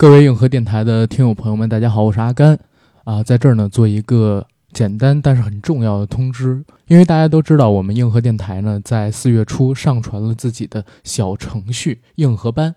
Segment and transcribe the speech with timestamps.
[0.00, 2.58] 各位硬核电台的听友朋友们，大家好，我是阿甘
[3.04, 12.74] 啊，在这儿呢做一个简单但是很重要的通知，因为大家都知道，我们硬核电台呢在四月初上传了自己的小程序硬核班。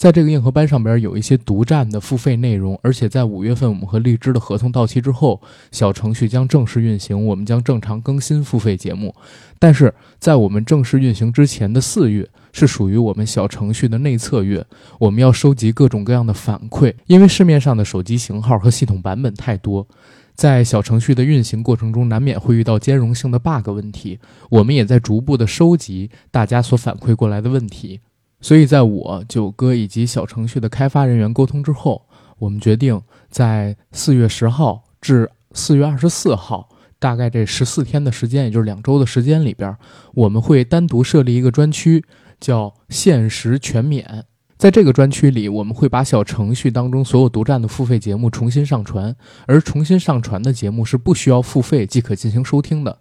[0.00, 5.38] 在这个硬核班上边有一些独占的付费内容，而且在五月份我们和荔枝的合同到期之后，
[5.70, 9.14] 小程序将正式运行，我们将正常更新付费节目。
[9.58, 14.64] 但是在我们正式运行之前的四月是属于我们小程序的内测月，
[14.98, 19.86] 我们要收集各种各样的反馈，因为市面上的手机型号和系统版本太多，
[20.34, 28.00] 在小程序的运行过程中难免会遇到兼容性的 bug 问题，我们也在逐步的收集大家所反馈过来的问题。
[28.42, 32.06] 所以，在我九哥以及小程序的开发人员沟通之后，
[32.38, 32.98] 我们决定
[33.28, 39.76] 在四月十号至四月二十四号，大概这十四天的时间，也就是两周的时间里边，
[40.14, 42.02] 我们会单独设立一个专区，
[42.40, 44.24] 叫“限时全免”。
[44.56, 49.14] 在这个专区里，我们会把小程序当中所有独占的付费节目重新上传，
[49.46, 52.98] 而重新上传的节目是不需要付费即可进行收听的。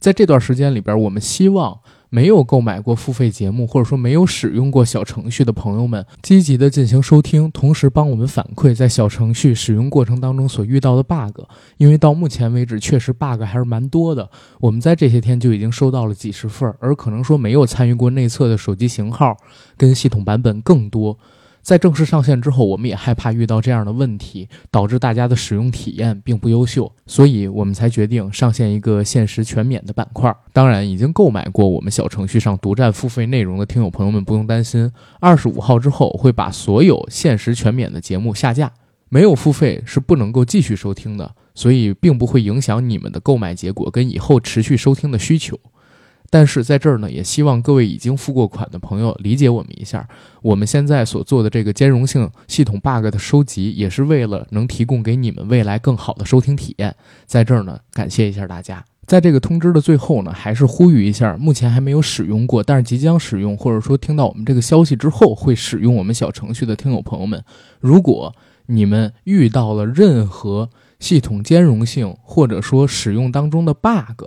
[0.00, 1.78] 在这段时间里边，我们希望。
[2.10, 11.40] 没有购买过付费节目，或者说没有使用过小程序的朋友们，积极的进行收听，同时帮我们反馈在小程序使用过程当中所遇到的 bug。
[11.76, 14.28] 因为到目前为止，确实 bug 还是蛮多的。
[14.58, 19.36] 我们在这些天就已经收到了几十份，而可能说没有参与过内测的手机型号
[19.76, 21.16] 跟系统版本更多。
[21.62, 30.34] 在正式上线之后，我们也害怕遇到这样的问题，导致大家的使用体验并不优秀，所以我们才决定上线一个限时全免的板块。
[30.52, 38.72] 当然，已经购买过我们小程序上独占付费内容的听友朋友们不用担心，二十五号之后会把所有限时全免的节目下架，
[39.08, 45.58] 没有付费是不能够继续收听的，所以并不会影响你们的购买结果跟以后持续收听的需求。
[46.32, 50.08] 但是在这儿呢，也希望各位已经付过款的朋友理解我们一下。
[50.42, 56.94] 我们现在所做的这个兼容性系统 bug 的收集，也是为了能提供给你们未来更好的收听体验。
[57.26, 58.84] 在这儿呢，感谢一下大家。
[59.06, 67.42] 在这个通知的最后呢，还是呼吁一下，目前还没有使用过，但是即将使用，或者说听到我们这个消息之后会使用我们小程序的听友朋友们，
[67.80, 68.32] 如果
[68.66, 74.26] 你们遇到了任何系统兼容性或者说使用当中的 bug，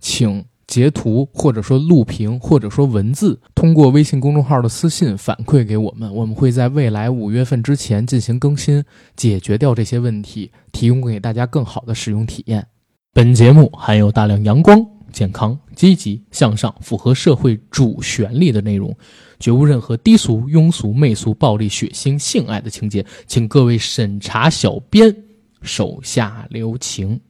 [0.00, 0.46] 请。
[0.66, 8.82] 截图或者说录屏或者说文字，通过微信公众号的私信反馈给我们，我们会在未来五月份之前进行更新，
[9.16, 12.66] 解决掉这些问题，提供给大家更好的使用体验。
[13.12, 18.96] 本节目含有大量阳光、健康、积极向上、符合社会主旋律的内容，
[19.38, 25.14] 绝无任何低俗、庸俗、媚俗、暴力、血腥、性爱的情节，请各位审查小编
[25.62, 27.20] 手下留情。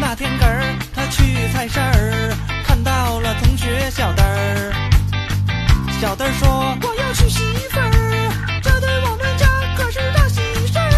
[0.00, 1.22] 那天个儿他去
[1.52, 2.61] 菜市儿。
[2.82, 4.72] 到了同学小灯儿，
[6.00, 7.90] 小灯儿说我要娶媳妇儿，
[8.62, 10.90] 这对我们家可是大喜事儿。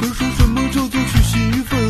[0.00, 1.80] 可是什么叫做娶媳妇儿？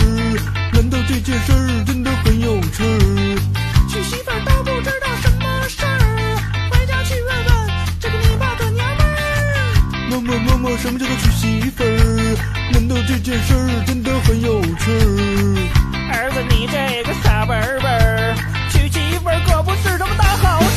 [0.72, 3.38] 难道这件事儿真的很有趣儿？
[3.88, 6.38] 娶媳妇儿都不知道什么事儿，
[6.70, 7.48] 回家去问问
[8.00, 9.10] 这个你爸的娘们儿。
[10.10, 12.36] 妈妈妈妈，什么叫做娶媳妇儿？
[12.72, 16.12] 难道这件事儿真的很有趣儿？
[16.12, 18.57] 儿子，你这个傻笨笨。
[19.46, 20.67] 可不是什么大好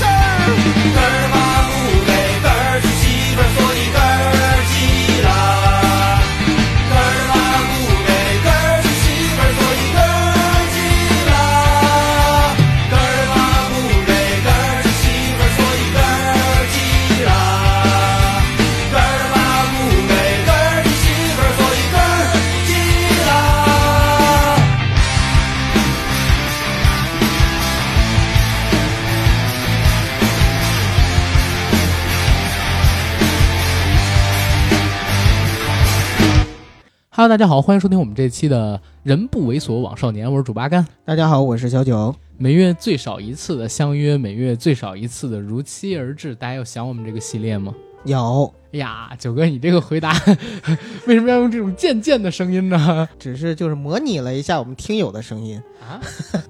[37.22, 40.84] Hello，大家好，欢迎收听我们这期的《人不猥琐枉少年》，我是主八干。
[41.06, 42.16] 大家好，我是小九。
[42.40, 47.76] 每月最少一次的相约，每月最少一次的如期而至，大家有想我们这个系列吗？
[48.06, 48.52] 有。
[48.74, 50.20] 哎呀，九哥，你这个回答
[51.06, 53.08] 为什么要用这种贱贱的声音呢？
[53.20, 56.02] 只是就是模拟了一下我们听友的声音啊。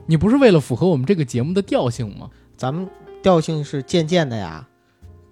[0.06, 2.30] 你不是为了符合我们这个节目的调性吗？
[2.56, 2.88] 咱们
[3.22, 4.66] 调性是贱贱的呀，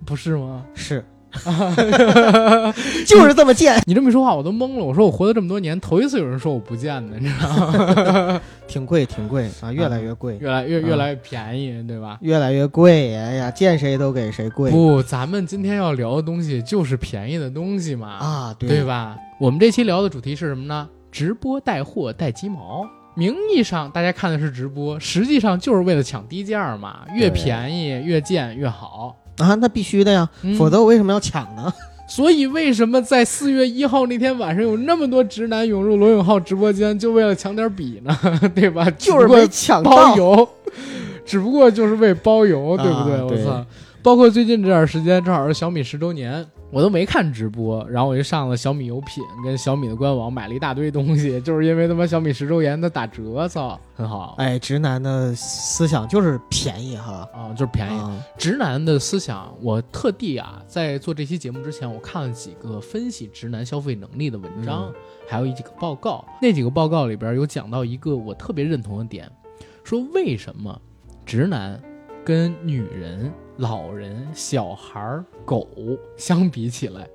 [0.06, 0.66] 不是吗？
[0.74, 1.06] 是。
[3.06, 3.82] 就是这么贱！
[3.86, 4.84] 你这么一说话，我都懵了。
[4.84, 8.42] 我说我活了这么多年，头一次有人说我不贱的，你知道吗？
[8.68, 12.18] 挺贵，挺贵啊，越来越贵，越来越越来越便宜，对吧？
[12.22, 14.72] 越来越贵，哎呀，见谁都给谁贵。
[14.72, 19.16] 不，咱们今天要聊的东西就是便宜的东西嘛，啊，对吧？
[19.40, 20.88] 我们这期聊的主题是什么呢？
[21.12, 22.88] 直播带货带鸡毛。
[23.16, 29.16] 名义上大家看的是直播，实际上就是为了抢低价嘛，越便宜越贱越好。
[29.40, 31.72] 啊，那必须的呀，否则我为什么要抢呢？
[32.10, 38.18] 所以为什么在四月一号那天晚上有那么多直男涌入罗永浩直播间，就为了抢点笔呢？
[38.56, 38.90] 对吧？
[38.98, 40.16] 就是没抢包到。
[40.18, 40.50] 邮，
[41.24, 43.14] 只不过就是为包邮，对不对？
[43.14, 43.66] 啊对我操！
[44.02, 57.28] 包括最近这段时间，正好是小米十周年，我都没看直播，然后我就上了小米有品跟小米的官网买了一大堆东西， 就是因为他妈小米十周年的打折，操，很好哎，直男的思想就是便宜哈。
[57.34, 57.98] 啊，就是便宜。
[58.00, 64.94] 啊直男的思想，我特地啊，在做这期节目之前，我看了几个分析直男消费能力的文章，嗯
[65.28, 66.26] 还有一几个报告。
[66.42, 69.30] 那几个报告里边有讲到一个我特别认同的点，
[69.84, 70.82] 说为什么
[71.26, 71.80] 直男
[72.26, 75.68] 跟女人、老人、小孩儿、狗
[76.18, 77.08] 相比起来，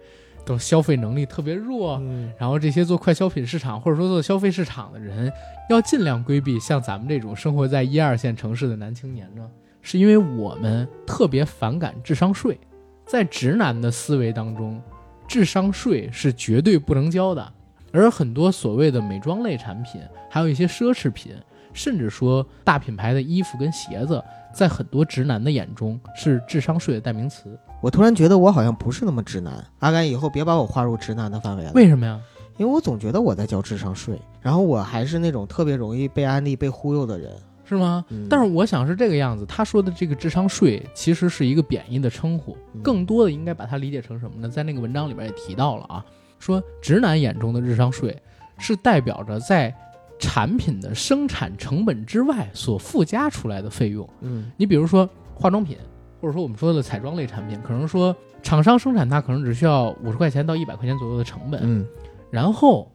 [0.44, 1.98] 都消费能力特别弱。
[2.02, 5.32] 嗯，然后这些做快消品市场或者说做消费市场的人，
[5.70, 9.50] 要尽量规避像咱们这种生活在一二线城市的男青年呢，
[9.80, 12.58] 是因为我们特别反感智商税。
[13.06, 14.80] 在直男的思维当中，
[15.26, 17.52] 智商税是绝对不能交的。
[17.90, 21.32] 而很多所谓的美妆类产品，还有一些奢侈品，
[21.74, 24.22] 甚至说大品牌的衣服跟鞋子，
[24.54, 27.58] 在很多直男的眼中是智商税的代名词。
[27.82, 29.62] 我突然觉得我好像不是那么直男。
[29.80, 31.72] 阿甘，以后别把我划入直男的范围了。
[31.74, 32.18] 为什么呀？
[32.56, 37.36] 因为我总觉得我在交智商税，然后我还是那种特别容易被安利、被忽悠的人。
[37.66, 38.04] 是吗？
[38.10, 44.48] 嗯但是我想是这个样子，他说的这个智商税其实是一个贬义的称呼，嗯更多的应该把它理解成什么呢？
[44.48, 46.04] 在那个文章里边也提到了啊，
[46.38, 48.16] 说直男眼中的智商税
[48.58, 49.74] 是代表着在
[50.18, 54.08] 产品的生产成本之外所附加出来的费用。
[54.20, 55.76] 嗯你比如说化妆品，
[56.20, 61.86] 或者说我们说的彩妆类产品，可能说厂商生产它可能只需要五十块钱到一百块钱左右的成本，嗯
[62.30, 62.90] 然后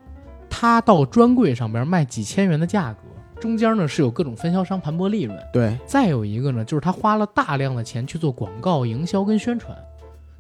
[0.50, 3.00] 它到专柜上边卖几千元的价格，
[3.40, 5.38] 中间呢是有各种分销商盘剥利润。
[5.54, 9.78] 对，再有一个呢，就是他花了大量的钱去做广告营销跟宣传。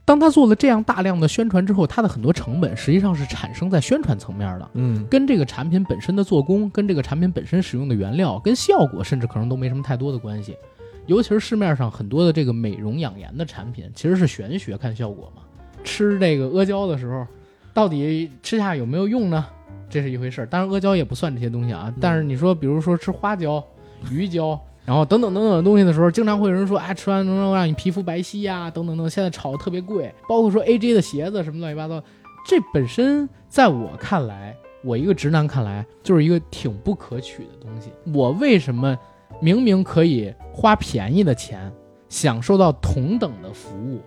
[0.10, 10.58] 当他做了这样大量的宣传之后，他的很多成本实际上是产生在宣传层面的，嗯跟这个产品本身的做工、跟这个产品本身使用的原料、跟效果，甚至可能都没什么太多的关系。
[11.06, 15.44] 尤其是市面上很多的这个美容养颜的产品，其实是玄学看效果嘛。
[15.84, 17.28] 吃这个阿胶的时候，
[17.72, 19.46] 到底吃下有没有用呢？
[19.92, 20.48] 这是一回事儿。
[20.48, 21.94] 当然，阿胶也不算这些东西啊。
[22.02, 23.64] 但是你说，比如说吃花椒、
[24.10, 24.60] 鱼胶，
[24.90, 29.08] 然后等等等等的东西的时候，经常会有人说，哎，吃完能让你皮肤白皙呀、等等等。
[29.08, 32.04] 现在炒的特别贵，包括说 AJ 的鞋子什么乱七八糟，
[32.44, 37.92] 这本身在我看来，我一个直男看来，就是一个挺不可取的东西。
[38.12, 38.98] 我为什么
[39.40, 41.72] 明明可以花便宜的钱，
[42.08, 44.02] 享受到同等的服务，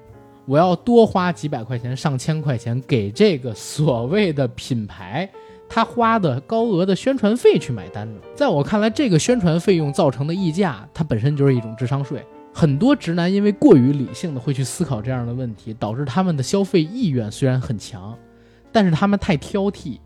[0.46, 5.31] 我要多花几百块钱、上千块钱给这个所谓的品牌，
[5.74, 8.20] 他花的高额的宣传费去买单呢？
[8.34, 12.22] 在我看来，这个宣传费用造成的溢价，它本身就是一种智商税。
[12.52, 18.14] 很多直男因为过于理性的会去思考这样的问题，导致他们的消费意愿虽然很强，
[18.70, 19.98] 但是他们太挑剔，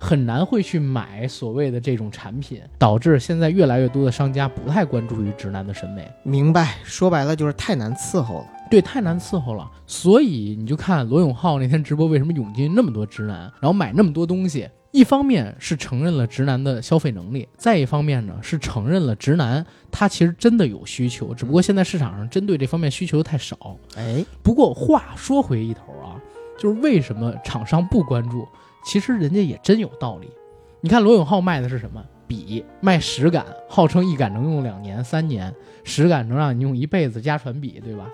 [0.00, 6.10] 很难会去买所谓的这种产品，导致现在越来越多的商家不太关注于直男的审美。
[6.24, 6.78] 明白。
[6.82, 8.46] 说白了就是太难伺候了。
[8.68, 9.70] 对，太难伺候了。
[9.86, 14.68] 所以你就看罗永浩那天直播，为什么涌进那么多直男，然后买那么多东西？
[14.94, 23.76] 一方面是承认了直男的消费能力，再一方面呢是承认了直男他其实真的有需求，只不过现在市场上针对这方面需求太少。
[23.96, 26.14] 哎，不过话说回一头啊，
[26.56, 28.46] 就是为什么厂商不关注？
[28.86, 30.30] 其实人家也真有道理。
[30.80, 32.00] 你看罗永浩卖的是什么？
[32.28, 35.52] 笔，卖十杆，号称一杆能用两年、三年，
[35.82, 38.08] 十杆能让你用一辈子家传笔，对吧？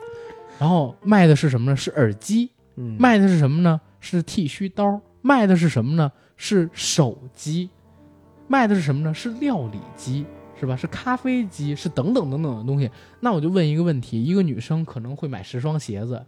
[0.58, 1.76] 然后卖的是什么呢？
[1.76, 2.48] 是耳机。
[2.76, 3.78] 嗯，卖的是什么呢？
[4.00, 4.98] 是剃须刀。
[5.22, 6.10] 卖的是什么呢？
[6.42, 7.68] 是手机。
[8.48, 9.12] 卖的是什么呢？
[9.12, 10.24] 是料理机，
[10.58, 10.74] 是吧？
[10.74, 12.90] 是咖啡机，是等等等等的东西。
[13.20, 16.24] 那我就问一个问题：一个女生可能会买十双鞋子，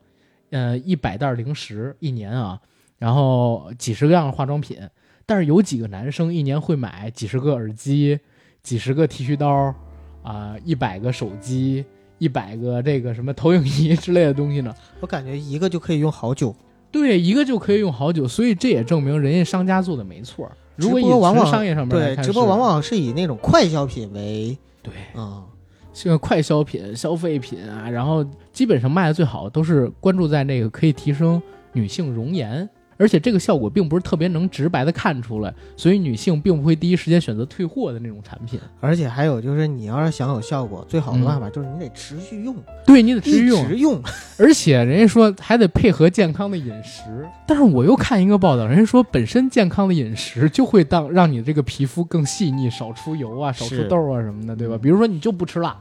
[0.51, 2.61] 呃，一百袋零食一年啊，
[2.99, 4.79] 然后几十个样的化妆品。
[5.25, 8.21] 但是有几个男生一年会买几十个耳机、
[8.63, 9.75] 几十个剃须刀
[10.23, 11.83] 啊、一百个手机、
[12.19, 14.75] 一百个这个什么投影仪之类的东西呢？
[15.01, 16.55] 我感觉一个就可以用好久。
[16.93, 20.49] 对，一个就可以用好久，所以这也证明人家商家做的没错。
[20.77, 25.45] 如果以纯直播往往商业上面来对，看，直播是往往是以那种快消品为对啊、
[25.93, 31.41] 这个快消品、消费品啊，然后基本上卖的最好都是关注在那个可以提升
[31.73, 32.69] 女性容颜，
[33.03, 38.61] 而且这个效果并不是特别能直白的看出来，所以女性并不会第一时间选择退货的那种产品。
[38.81, 42.55] 而且还有就是，你要是想有效果，最好的办法就是你得持续用，
[42.87, 44.01] 对你得持续一用，直用。
[44.39, 54.77] 而且人家说还得配合健康的饮食，但是我又看一个报道，人家说本身健康的饮食就会当让你这个皮肤更细腻，少出油啊，少出是痘啊什么的，对吧？
[54.77, 55.77] 嗯比如说你就不吃辣，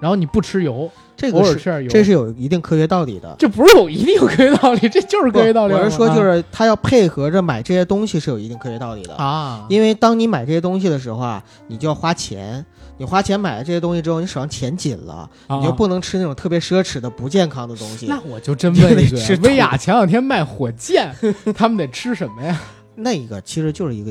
[0.00, 3.34] 然后你不吃油，这个是这是有一定科学道理的。
[3.38, 5.74] 这不是有一定有科学道理，这就是科学道理。
[5.74, 9.14] 我是说，啊就是他要配合着买这些东西是有一定科学道理的。
[9.14, 12.64] 啊，因为当你买这些东西的时候啊，你就要花钱。
[12.98, 18.06] 你花钱买了这些东西之后，你手上钱紧了，啊你就不能吃那种特别奢侈的、不健康的东西。
[18.06, 21.14] 那我就真问一句就得吃，薇娅前两天卖火箭，
[21.54, 22.58] 他们得吃什么呀？
[22.94, 24.10] 那一个其实就是一个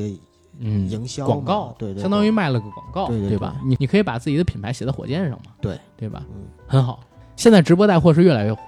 [0.58, 3.56] 嗯营销广告，对对对相当于卖了个广告，对对对吧？
[3.64, 6.22] 你你可以把自己的品牌写在火箭上嘛，对对吧？
[6.34, 7.00] 嗯很好。
[7.36, 8.60] 现在直播带货是越来越火。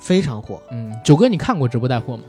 [0.00, 2.24] 非常火，嗯，九哥，你看过直播带货吗？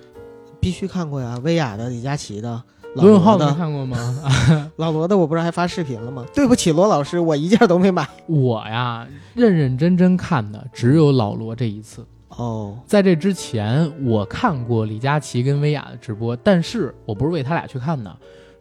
[0.62, 1.38] 必须看过呀。
[1.44, 2.62] 薇娅的、李佳琦的、
[2.96, 3.98] 老罗永浩的、看过吗？
[4.78, 6.26] 老罗的，我不是还发视频了吗？
[6.34, 8.08] 对不起，罗老师，我一件都没买。
[8.28, 12.06] 我呀，认认真真看的只有老罗这一次。
[12.30, 18.16] 哦，在这之前，我看过李佳琦跟薇娅的直播，但是我不是为他俩去看的，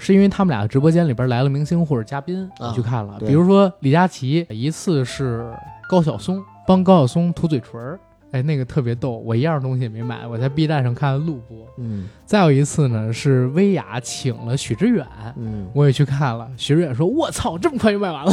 [0.04, 3.16] 是因为他们俩的直播间里边来了明星或者嘉宾，啊我去看了。
[3.18, 5.50] 对比如说李佳琦，一次是
[5.88, 7.98] 高晓松帮高晓松涂嘴唇儿，
[8.30, 11.56] 哎，那个特别逗，我一样东西也没买，我在 B 站上看了录播。
[11.78, 15.06] 嗯再有一次呢，是薇娅请了许知远。
[15.36, 18.32] 嗯，我也去看了，许知远说：“我操，这么快就卖完了。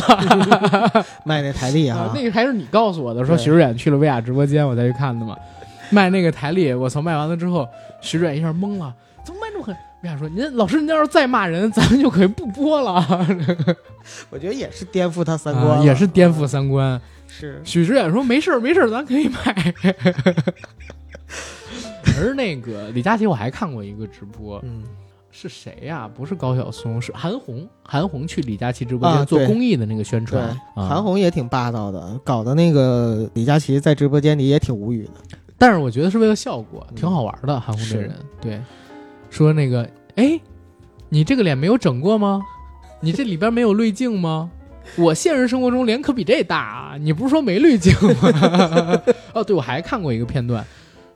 [1.24, 5.38] ”卖那台历啊啊，，那个还是你告诉我的，说许知远去了薇娅直播间，我才去看的嘛。
[5.90, 7.68] 卖那个台历，我操，卖完了之后，
[8.02, 9.76] 许知远一下懵了，怎么卖这么狠？
[10.04, 13.06] 薇娅说：“您老师，您要是再骂人，咱们就可以不播了。
[14.32, 17.00] 我觉得也是颠覆他三观、啊也是颠覆三观。
[17.28, 19.74] 是许知远说：“没事儿，没事儿，咱可以买。
[22.20, 24.84] ”而那个李佳琦，我还看过一个直播，嗯
[25.34, 27.66] 是谁呀、不是高晓松，是韩红。
[27.84, 30.44] 韩红去李佳琦直播啊间做公益的那个宣传，，
[30.76, 35.38] 啊韩红也挺霸道的，搞得那个李佳琦在直播间里也挺无语的。
[35.58, 37.60] 但是我觉得是为了效果，嗯挺好玩的。
[37.60, 38.62] 韩红这是人，对，
[39.32, 40.40] 说那个，哎，
[41.10, 42.42] 你这个脸没有整过吗？
[43.00, 44.52] 你这里边没有滤镜吗？
[44.98, 46.98] 我现实生活中脸可比这大啊！
[47.00, 49.02] 你不是说没滤镜吗？
[49.34, 50.66] 哦，对，我还看过一个片段，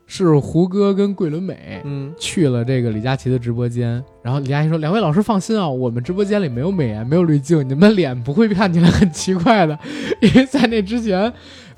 [0.08, 9.78] 是胡歌跟桂纶镁嗯，去了这个李佳琦的直播间，然后李佳琦说：“两位老师放心啊，我们直播间里没有美颜，没有滤镜，你们的脸不会看起来很奇怪的。
[10.22, 11.32] 因为在那之前，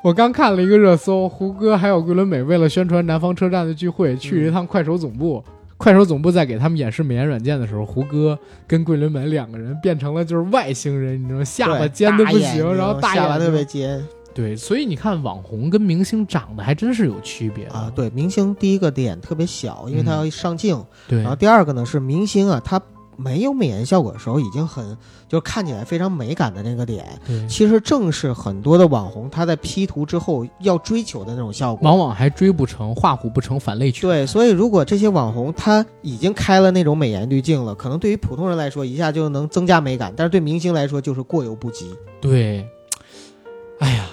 [0.03, 5.43] 我刚看了一个热搜，胡歌还有桂纶镁为了宣传南方车站的聚会，去了一趟快手总部。
[5.77, 11.45] 快手总部在给他们演示美颜软件的时候，胡歌跟桂纶镁两个人变成了就是外星人，你知道吗？
[11.45, 14.03] 下巴尖的不行，然后大眼睛下巴特别尖
[14.33, 17.91] 对，所以你看网红跟明星长得还真是有区别啊。
[17.95, 22.79] 对，明星第一个脸特别小，因为他嗯要上镜，对然后第二个呢是明星啊，他
[23.17, 24.95] 没有美颜效果的时候已经很
[25.27, 27.05] 就是看起来非常美感的那个脸，
[27.49, 31.83] 其实正是很多的网红他在 P 图之后要追求的那种效果。
[31.89, 34.01] 往往还追不成，画虎不成反类犬。
[34.03, 41.91] 对，所以如果这些网红他已经开了那种美颜滤镜了，可能对于普通人来说一下就能增加美感，但是对明星来说就是过犹不及。
[42.21, 42.63] 对，
[43.79, 44.05] 哎呀，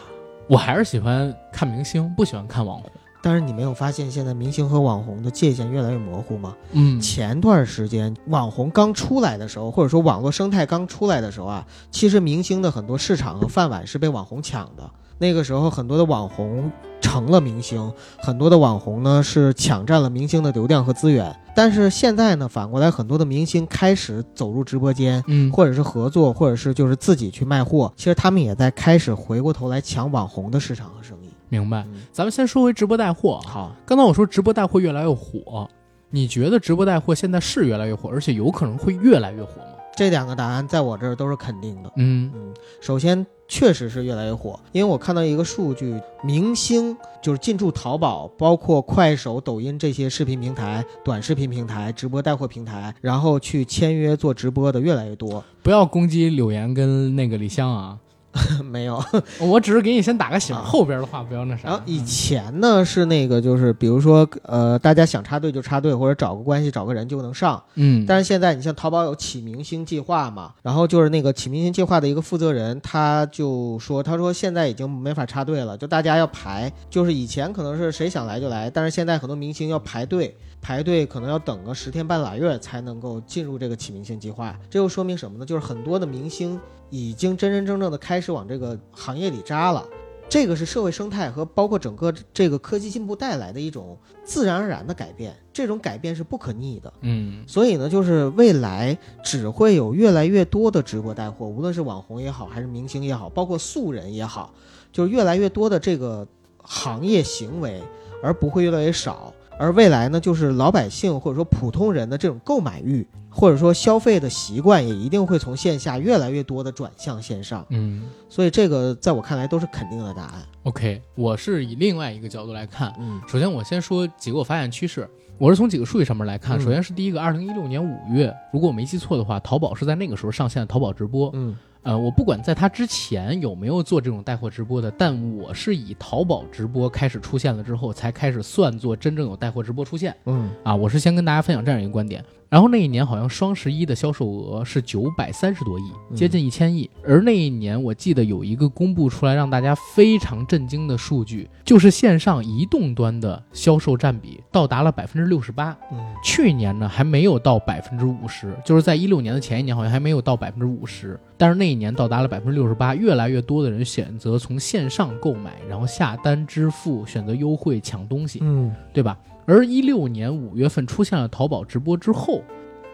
[0.48, 2.90] 我还是喜欢看明星，不喜欢看网红。
[3.24, 6.54] 但是你没有发现现在明星和网红的界限越来越模糊吗？
[6.72, 14.90] 嗯前段时间网红刚出来的时候，或者说网络生态刚出来的时候啊，其实明星的很多市场和饭碗是被网红抢的。
[15.16, 21.34] 那个时候，很多的网红成了明星，很多的网红呢是抢占了明星的流量和资源。
[21.56, 27.90] 但是现在呢，反过来很多的明星开始走入直播间，嗯，或者是合作，或者是就是自己去卖货。
[27.96, 31.23] 其实他们也在开始回过头来抢网红的市场和生意。
[31.54, 31.84] 明白。
[31.92, 33.40] 嗯，咱们先说回直播带货。
[33.46, 35.68] 好，刚才我说直播带货越来越火，
[36.10, 39.68] 你觉得直播带货现在是越来越火，而且有可能会越来越火吗？
[39.96, 41.92] 这两个答案在我这儿都是肯定的。
[41.94, 55.44] 嗯嗯，首先确实是越来越火，因为我看到一个数据，明星就是进驻淘宝，包括快手、抖音这些视频平台、短视频平台、直播带货平台，然后去签约做直播的越来越多。
[55.62, 57.96] 不要攻击柳岩跟那个李湘啊，
[58.70, 59.02] 没有，
[59.38, 61.68] 我只是给你先打个醒，啊后边的话不要那啥。
[61.68, 67.62] 然后以前呢是那个就是比如说呃，大家想插队就插队，或者找个关系找个人就能上。
[67.74, 84.58] 嗯，但是现在你像淘宝有起明星计划嘛，然后就是那个起明星计划的一个负责人，他就说，他说现在已经没法插队了，就大家要排，就是以前可能是谁想来就来，但是现在很多明星要排队，排队可能要等个十天半拉月才能够进入这个启明星计划。
[84.70, 85.44] 这又说明什么呢？
[85.44, 89.86] 就是很多的明星已经真真正正的开始往这个行业里扎了。
[90.26, 96.90] 这个是社会生态和包括整个这个科技进步带来的一种自然而然的改变，这种改变是不可逆的。
[97.02, 104.54] 嗯所以呢，就是未来只会有越来越多的直播带货，无论是网红也好，还是明星也好，包括素人也好，
[104.90, 106.26] 就是越来越多的这个
[106.62, 107.82] 行业行为，
[108.22, 109.30] 而不会越来越少。
[109.58, 117.64] 而未来呢，就是老百姓或者说普通人的这种购买欲，或者说消费的习惯，也一定会从线下越来越多的转向线上。
[117.70, 120.42] 嗯所以这个在我看来都是肯定的答案。
[120.64, 122.92] ，OK，我是以另外一个角度来看。
[122.98, 125.08] 嗯首先，我先说几个我发现趋势。
[125.36, 131.30] 我是从几个数据上面来看，嗯首先是第一个，二零一六年五月，如果我没记错的话，淘宝是在那个时候上线的淘宝直播。
[131.34, 140.74] 嗯呃，我不管在他之前有没有做这种带货直播的，但我是以淘宝直播开始出现了之后，才开始算作真正有带货直播出现嗯啊。
[140.74, 142.24] 我是先跟大家分享这样一个观点。
[142.50, 146.88] 然后那一年好像双十一的销售额是九百三十多亿，嗯接近一千亿。
[147.04, 155.76] 而那一年我记得有一个公布出来让大家非常震惊的数据，就是线上移动端的销售占比到达了百分之六十八。
[155.90, 169.18] 嗯去年呢还没有到百分之五十，就是在一六年的前一年好像还没有到百分之五十，但是那一年到达了百分之六十八，越来越多的人选择从线上购买，然后下单支付，选择优惠抢东西，嗯对吧？
[169.46, 172.42] 而一六年五月份出现了淘宝直播之后，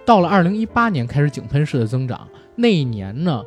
[0.04, 3.42] 到了二零一八年开始井喷式的增长，那一年呢，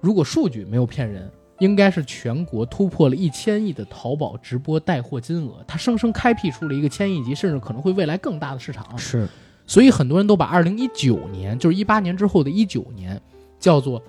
[0.00, 1.30] 如果数据没有骗人。
[1.60, 8.96] 应该是全国突破了一千亿的淘宝直播带货金额，它生生开辟出了一个千亿级，甚至可能会未来更大的市场。
[8.96, 9.28] 是
[9.66, 13.20] 所以很多人都把二零一九年，就是一八年之后的一九年，
[13.58, 14.02] 叫做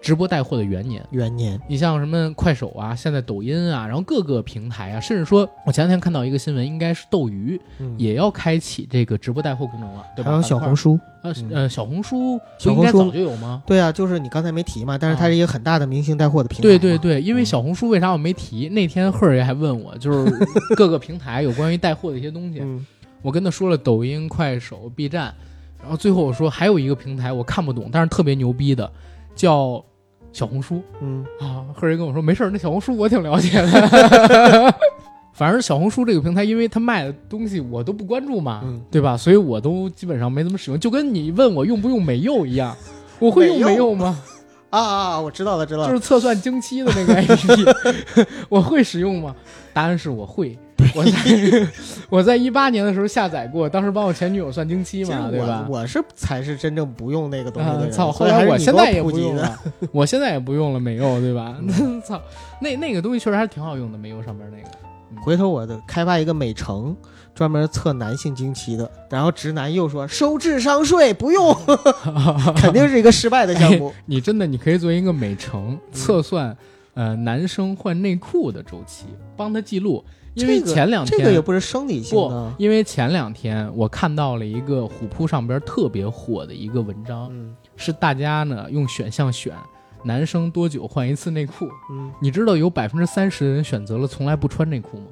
[0.00, 1.04] 直播带货的元年。
[1.10, 1.60] 元年。
[1.68, 10.30] 你像什么快手啊，现在抖音啊，然后各个平台啊，甚至说我前两天看到一个新闻，应该是斗鱼嗯，也要开启这个直播带货功能了，对吧？
[10.30, 11.00] 还有小红书，书。
[11.22, 13.60] 呃嗯呃，小红书不小红书应该早就有吗？
[13.66, 16.62] 对啊，就是你刚才没提嘛，但是它啊是一个很大的明星带货的平台。
[16.62, 18.68] 对对，对，因为嗯小红书为啥我没提？
[18.68, 22.86] 那天赫儿爷还问我，就是各个平台有关于带货的一些东西，嗯
[23.22, 25.34] 我跟他说了抖音、快手、B 站，
[25.82, 28.88] 然后最后我说还有一个平台我看不懂，但是特别牛逼的，
[29.36, 29.84] 叫
[30.32, 31.62] 小红书嗯啊。
[31.72, 34.74] 赫人跟我说没事儿，那小红书我挺了解的。
[35.32, 39.16] 反正小红书这个平台，因为它卖的东西我都不关注嘛，嗯对吧？
[39.16, 42.74] 所以我都基本上没怎么使用，就跟你问我用不用美柚一样，
[43.20, 44.18] 我会用美柚吗？
[44.70, 45.20] 啊啊啊！
[45.20, 45.88] 我知道了，知道了。
[45.88, 49.34] 就是测算经期的那个 APP，我会使用吗？
[49.72, 50.58] 答案是我会。
[50.96, 51.68] 我在
[52.10, 55.66] 我在一八年的时候下载过，当时帮我前女友算经期嘛，对吧？
[55.68, 57.88] 我是才是真正不用那个东西的人。
[57.88, 58.12] 啊操！
[58.12, 59.02] 后来我现在也。
[59.02, 59.58] 不用了，
[59.92, 61.56] 我现在也不用了美柚，对吧？
[62.04, 62.20] 操，
[62.60, 64.68] 那那个东西确实还是挺好用的，美柚上面那个。
[65.22, 66.94] 回头我的开发一个美城，
[67.34, 71.54] 专门测男性经期的，然后直男又说收智商税不用，
[72.56, 73.92] 肯定是一个失败的项目。
[74.06, 76.54] 你真的你可以做一个美城测算，
[76.94, 80.04] 呃，男生换内裤的周期，帮他记录。
[80.36, 89.54] 因为前两天这个也不是生理性不的，，因为前两天我看到了一个虎扑上边特别火的一个文章，嗯是大家呢用选项选
[90.04, 91.66] 男生多久换一次内裤。
[91.90, 95.06] 嗯，你知道有百分之三十的人选择了从来不穿内裤吗？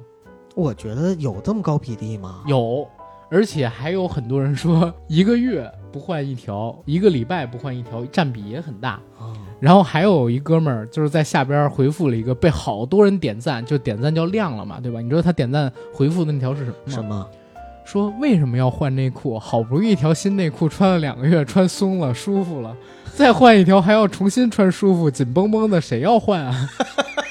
[0.55, 2.43] 我觉得有这么高比例吗？
[2.47, 2.87] 有，
[3.29, 9.01] 而且还有很多人说一个月不换一条，一个礼拜不换一条，占比也很大。
[9.65, 15.01] 啊，然后还有一哥们儿就是在下边回复了一个被好多人点赞，就点赞叫亮了嘛，对吧？
[15.01, 16.87] 你知道他点赞回复的那条是什么吗？
[16.95, 17.27] 什么？
[17.83, 19.39] 说为什么要换内裤？
[19.39, 22.75] 好不容易一条新内裤穿了两个月，穿松了，舒服了，
[23.13, 26.69] 再换一条还要重新穿舒服，紧绷绷的，谁要换啊？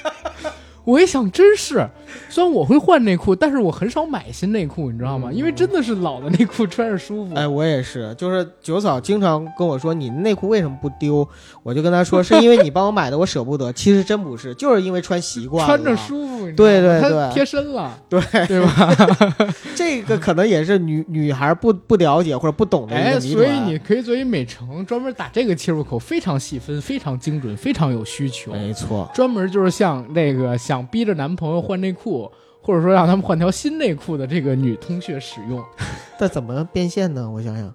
[0.84, 1.88] 我一想，真是，
[2.28, 5.30] 虽然我会换内裤，但是我很少买新内裤，你知道吗？
[5.32, 7.34] 因为真的是老的内裤穿着舒服。
[7.34, 11.26] 哎，我也是，就是九嫂经常跟我说你内裤为什么不丢，
[11.62, 13.72] 我就跟她说是因为你帮我买的，我舍不得。
[13.72, 18.94] 其实真不是，就是因为穿习惯了，穿着舒服，对对它对贴身了， 对对吧？
[19.74, 23.64] 这个可能也是女女孩不不了解或者不懂的一哎，个谜所以。
[23.64, 28.52] 你可以作为美成专门打这个切入口，非常细分，非常精准，非常有需求。
[28.52, 35.64] 没错，专门就是像那个想逼着男朋友换内裤，或者说让他们换条新内裤的这个女同学使用。
[36.18, 37.30] 但怎么变现呢？
[37.30, 37.74] 我想想，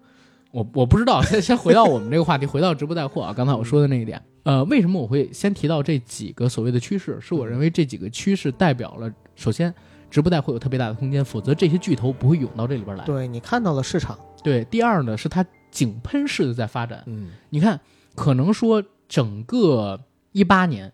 [0.51, 3.33] 我我不知道，先先回到我们这个话题，回到直播带货啊。
[3.35, 7.17] 刚才我说的那一点，呃，为什么我会先提到这几个所谓的趋势？
[7.19, 9.73] 是我认为这几个趋势代表了，首先
[10.09, 13.03] 直播带货有特别大的空间，否则这些巨头不会涌到这里边来。
[13.05, 17.03] 对你看到了市场，对，第二呢是它井喷式的在发展。
[17.07, 17.79] 嗯你看，
[18.15, 19.99] 可能说整个
[20.31, 20.91] 一八年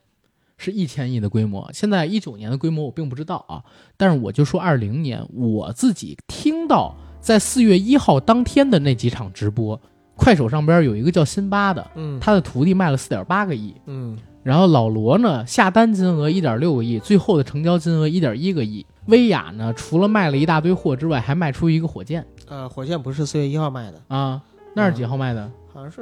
[0.58, 3.64] 是一千亿的规模，现在一九年的规模我并不知道啊，
[3.98, 9.80] 但是我就说二零年，我自己听到在四月一号当天的那几场直播，
[10.16, 18.86] 快手上边有一个叫辛巴的，嗯他的徒弟卖了四点八个亿，嗯然后老罗呢下单金额一点六个亿，最后的成交金额一点一个亿。
[19.08, 24.42] 薇娅呢，除了卖了一大堆货之外，还卖出一个火箭呃，火箭不是四月一号卖的，啊，
[24.76, 25.52] 那是几号卖的？
[25.72, 26.02] 好像是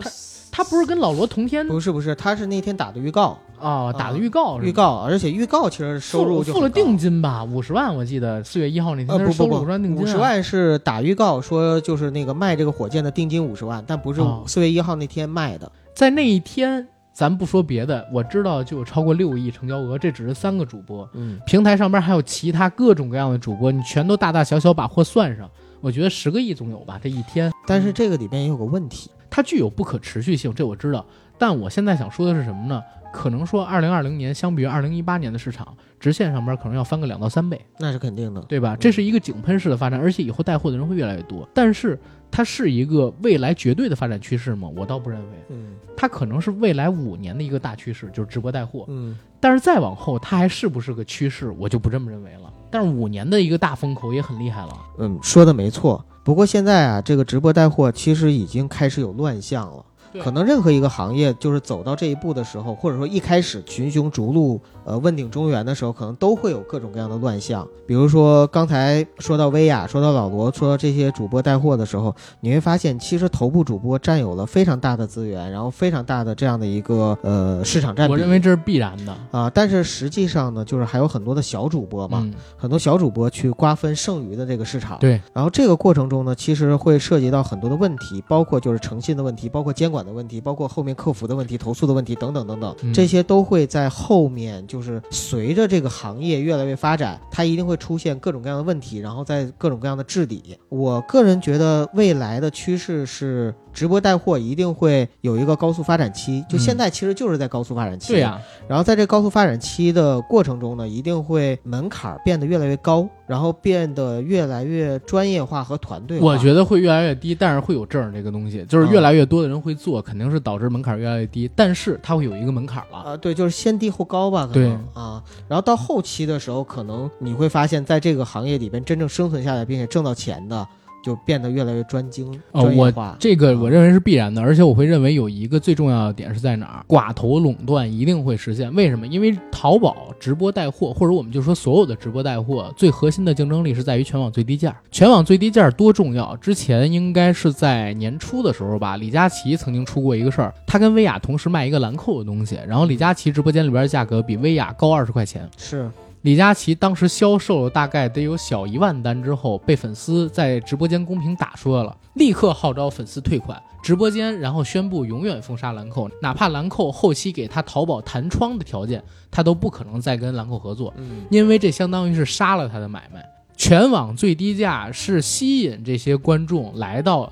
[0.53, 1.67] 他不是跟老罗同天？
[1.67, 14.43] 不是不是，他是那天打的预告，哦，打的预告预告，而且预告其实收入付就付了定金吧，五十万，我记得四月一号那天呃不不不是收了五十万定金、啊，五十万是打预告说就是那个卖这个火箭的定金五十万，但不是哦。
[14.45, 15.71] 四月一号那天卖的。
[15.95, 25.49] 在那一天，咱不说别的，我知道就有超过六亿成交额，这只是三个主播，嗯，平台上边还有其他各种各样的主播，你全都大大小小把货算上，
[25.81, 27.51] 我觉得十个亿总有吧，这一天。
[27.65, 31.03] 但是这个里边也有个问题，它具有不可持续性，这我知道。
[31.39, 32.83] 但我现在想说的是什么呢？
[33.11, 38.41] 可能说，二零二零年相比于二零一八年的市场，直线上边可能要翻个两到三倍，那是肯定的。
[38.41, 38.75] 对吧？
[38.79, 41.49] 这是一个井喷式的发展，而且以后带货的人会越来越多。
[41.51, 44.69] 但是它是一个未来绝对的发展趋势吗？
[44.75, 45.37] 我倒不认为。
[45.49, 48.85] 嗯它可能是未来五年的一个大趋势，就是直播带货。
[48.87, 52.53] 嗯，但是再往后，它还是不是个趋势，我就不这么认为了。
[52.69, 54.77] 但是五年的一个大风口也很厉害了。
[54.99, 56.03] 嗯，说的没错。
[56.23, 59.83] 不过现在啊，这个直播带货其实已经开始有乱象了。
[60.13, 67.67] 对可能任何一个行业，就是走到这一步的时候，或者说一开始群雄逐鹿、呃问鼎中原的时候，可能都会有各种各样的乱象。
[67.85, 78.11] 比如说刚才说到薇娅、说到老罗、说到这些主播带货的时候，你会发现，其实头部主播占有了非常大的资源，然后非常大的这样的一个呃市场占比。
[78.11, 79.15] 我认为这是必然的。
[79.31, 84.97] 啊，但是实际上呢，就是还有很多的小主播嘛，嗯，很多小主播去瓜分剩余的这个市场。
[84.99, 100.57] 对，然后这个过程中呢，其实会涉及到很多的问题，包括就是诚信的问题，包括监管的问题，包括后面客服的问题、投诉的问题等等等等，嗯这些都会在后面就是随着这个行业越来越发展，它一定会出现各种各样的问题，然后在各种各样的治理。
[100.69, 108.13] 我个人觉得未来的趋势是直播带货一定会有一个高速发展期，就嗯现在其实就是在高速发展期。
[108.13, 116.25] 对呀、然后在这高速发展期的过程中呢，一定会门槛儿变得越来越高，然后变得越来越专业化和团队化。
[116.25, 122.97] 我觉得会越来越低，但是会有证儿这个东西，就是越来越多的人会做，肯定是导致门槛越来越低，但是它会有一个门槛了。
[122.97, 125.23] 啊，对，就是先低后高吧，可能啊。
[125.47, 130.67] 然后到后期的时候，可能你会发现在这个行业里边真正生存下来并且挣到钱的，
[131.03, 133.15] 就变得越来越专精、哦，我专业化。
[133.19, 136.85] 这个啊我认为是必然的，而且我会认为有一个最重要的点是在哪儿？
[136.87, 138.73] 寡头垄断一定会实现。
[138.73, 139.05] 为什么？
[139.05, 144.75] 因为淘宝直播带货，或者我们就说所有的直播带货，最核心的竞争力是在于全网最低价。
[144.89, 146.35] 全网最低价多重要？
[146.37, 155.49] 之前应该是在年初的时候吧，李佳琦曾经出过一个事儿，他跟薇娅同时卖一个兰蔻的东西，然后李佳琦直播间里边的价格比薇娅高二十块钱。
[155.57, 155.89] 是
[156.23, 173.21] 李佳琦当时销售了大概得有小一万单之后，被粉丝在直播间公屏打出来了，立刻号召粉丝退款，直播间然后宣布永远封杀兰蔻，哪怕兰蔻后期给他淘宝弹窗的条件，他都不可能再跟兰蔻合作，嗯因为这相当于是杀了他的买卖。
[173.57, 177.29] 全网最低价是吸引这些观众来到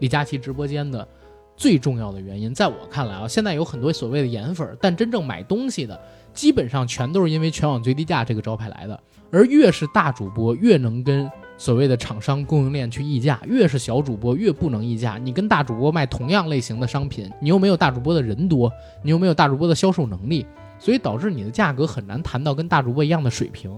[0.00, 1.08] 李佳琦直播间的
[1.56, 2.54] 最重要的原因。
[2.54, 5.98] 在我看来啊，现在有很多所谓的颜粉儿，但真正买东西的，
[6.36, 9.00] 基本上全都是因为全网最低价这个招牌来的。
[9.32, 15.18] 而越是大主播，越能跟所谓的厂商供应链去议价；越是小主播，越不能议价。
[15.18, 18.70] 你跟大主播卖同样类型的商品，你又没有大主播的人多，
[19.02, 20.46] 你又没有大主播的销售能力，
[20.78, 23.68] 所以导致你的价格很难谈到跟大主播一样的水平。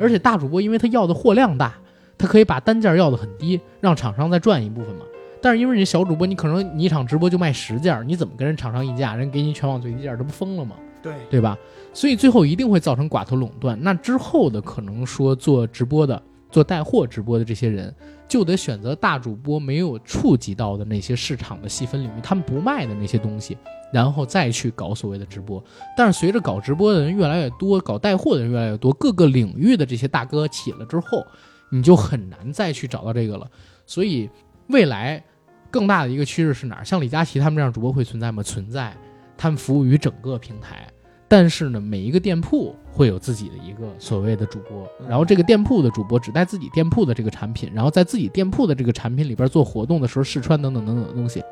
[0.00, 1.72] 而且大主播因为他要的货量大，
[2.18, 5.02] 他可以把单价要的很低，让厂商再赚一部分嘛。
[5.40, 9.14] 但是因为你小主播，你可能你一场直播就卖十件儿，你怎么跟人厂商议价？
[9.14, 10.74] 人给你全网最低价，这不疯了吗？
[11.00, 11.56] 对对吧？
[11.96, 13.74] 所以最后一定会造成寡头垄断。
[13.82, 17.92] 那之后的可能说做直播的、做带货直播的这些人，
[18.28, 23.56] 就得选择大主播没有触及到的那些市场的细分领域，他们不卖的那些东西，
[23.90, 25.64] 然后再去搞所谓的直播。
[25.96, 31.24] 但是随着搞直播的人越来越多，搞带货的人越来越多，各个领域的这些大哥起了之后，
[31.70, 33.50] 你就很难再去找到这个了。
[33.86, 34.28] 所以
[34.68, 35.24] 未来
[35.70, 36.84] 更大的一个趋势是哪儿？
[36.84, 38.42] 像李佳琦他们这样主播会存在吗？
[38.42, 38.94] 存在，
[39.38, 40.86] 他们服务于整个平台。
[41.28, 51.42] 但是呢，每一个店铺会有自己的一个所谓的主播，嗯然后这个店铺的主播只带自己店铺的这个产品，然后在自己店铺的这个产品里边做活动的时候试穿等等等等的东西。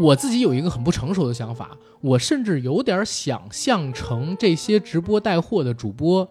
[0.00, 6.28] 我自己有一个很不成熟的想法，我甚至有点想象成这些直播带货的主播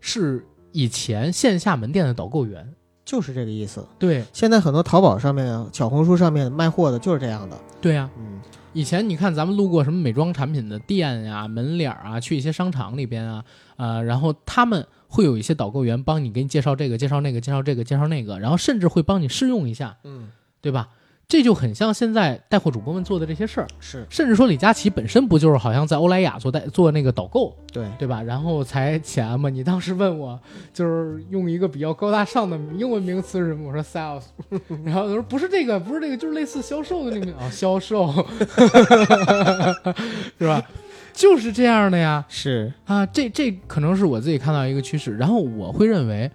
[0.00, 2.72] 是以前线下门店的导购员。
[3.02, 3.84] 就是这个意思。
[3.98, 7.56] 对现在很多淘宝上面、小红书上面卖货的就是这样的。
[7.80, 8.40] 对呀、嗯
[8.72, 13.44] 以前你看咱们路过什么美妆产品的店呀、门脸儿啊，去一些商场里边啊，
[13.76, 20.30] 呃，然后他们会有一些导购员帮你给你介绍这个、介绍那个、介绍这个、介绍那个，然后甚至会帮你试用一下，嗯，
[20.60, 20.88] 对吧？
[21.30, 28.20] 这就很像现在带货主播们做的这些事儿，是甚至说李佳琦本身不就是好像在欧莱雅做代做那个导购，对，对吧？
[28.20, 29.48] 然后才起来嘛。
[29.48, 30.36] 你当时问我，
[30.74, 33.68] 就是用一个比较高大上的英文名词是什么？
[33.68, 34.22] 我说 sales，
[34.84, 38.10] 然后他说不是这个，不是这个，就是类似销售的那个啊， 销售，
[40.36, 40.60] 是吧？
[41.12, 42.24] 就是这样的呀。
[42.28, 46.28] 是啊，这这可能是我自己看到一个趋势，然后我会认为，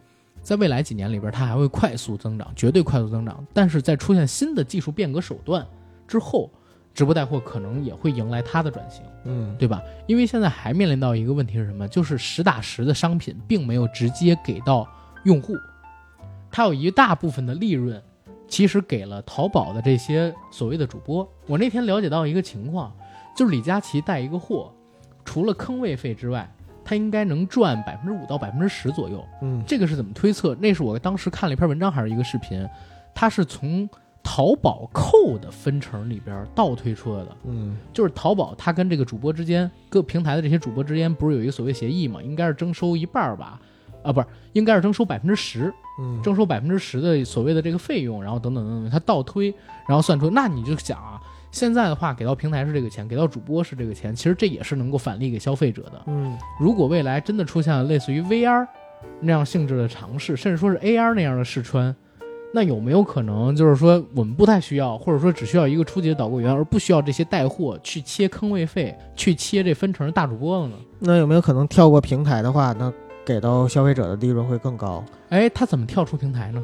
[0.45, 3.43] 在未来几年里边，它还会快速增长，绝对快速增长。
[3.51, 5.65] 但是在出现新的技术变革手段
[6.08, 6.51] 之后，
[6.93, 9.81] 直播带货可能也会迎来它的转型，嗯对吧？
[10.05, 11.88] 因为现在还面临到一个问题是什么？
[11.88, 14.88] 就是实打实的商品并没有直接给到
[15.23, 15.55] 用户，
[16.51, 17.99] 它有一大部分的利润，
[18.47, 21.27] 其实给了淘宝的这些所谓的主播。
[21.47, 22.95] 我那天了解到一个情况，
[23.36, 24.71] 就是李佳琦带一个货，
[25.25, 26.47] 除了坑位费之外，
[26.86, 29.26] 他应该能赚百分之五到百分之十左右。
[29.41, 30.56] 嗯这个是怎么推测？
[30.56, 32.65] 那是我当时看了一篇文章还是一个视频，
[33.13, 33.89] 它是从
[34.24, 37.36] 淘宝扣的分成里边倒推出来的。
[37.43, 42.21] 嗯就是淘宝它跟这个主播之间，各平台的这些主播之间不是有一个所谓协议嘛？
[42.21, 43.60] 应该是征收一半吧？
[44.04, 49.54] 啊，不是，应该是征收百分之十，嗯征收百分之十的所谓的这个费用，然后等等等等，它倒推，
[49.88, 51.19] 然后算出，那你就想啊，
[51.55, 56.01] 现在的话给到平台是这个钱，给到主播是这个钱，其实这也是能够返利给消费者的。
[56.07, 58.67] 嗯如果未来真的出现了类似于 VR
[59.21, 61.95] 那样性质的尝试，甚至说是 AR 那样的试穿，
[62.53, 70.75] 那有没有可能就是说我们不太需要，或者说只需要一个初级的导购员，而不需要这些带货去切坑位费，去切这分成的大主播了呢？
[70.99, 72.91] 那有没有可能跳过平台的话，那
[73.25, 75.01] 给到消费者的利润会更高？
[75.29, 76.61] 哎，他怎么跳出平台呢？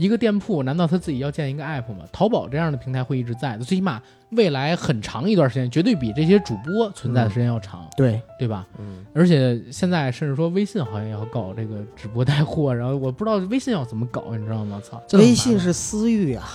[0.00, 2.06] 一个店铺难道他自己要建一个 app 吗？
[2.10, 8.66] 淘宝这样的平台会一直在的，最起码未来很长一段时间，绝对比这些主播存在的时间要长，对，对吧？
[8.78, 14.80] 嗯而且现在甚至说微信好像要搞这个直播带货，然后我不知道微信要怎么搞，你知道吗？
[14.82, 16.48] 操，微信是私域啊。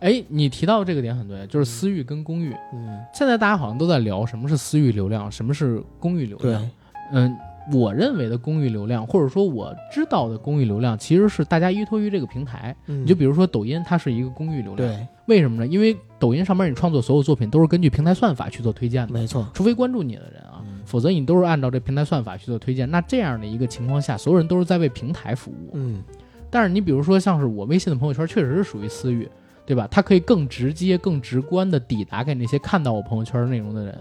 [0.00, 2.56] 哎，你提到这个点很对，就是私域跟公域。
[2.72, 6.70] 嗯，现在大家好像都在聊什么是私域流量，什么是公域流对量。，
[7.12, 7.36] 嗯，
[7.72, 12.74] 我认为的公域流量，或者说我知道的公域流量，其实是大家依托于这个平台。
[12.86, 15.66] 你你就比如说抖音，它是一个公域流量，对，为什么呢？
[15.66, 19.46] 因为抖音上面你创作所有作品都是根据平台算法去做推荐的，没错。
[19.52, 22.90] 除非关注你的人啊，嗯否则你都是按照这平台算法去做推荐。
[22.90, 25.70] 那这样的一个情况下，所有人都是在为平台服务。
[25.74, 26.02] 嗯
[26.50, 29.28] 但是你比如说像是我微信的朋友圈，确实是属于私域，
[29.66, 29.86] 对吧？
[29.90, 33.98] 它可以更直接、更直观的抵达给那些看到我朋友圈内容的人，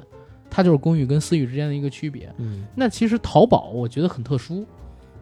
[0.49, 2.31] 它就是公寓跟私域之间的一个区别。
[2.37, 4.65] 嗯，那其实淘宝我觉得很特殊，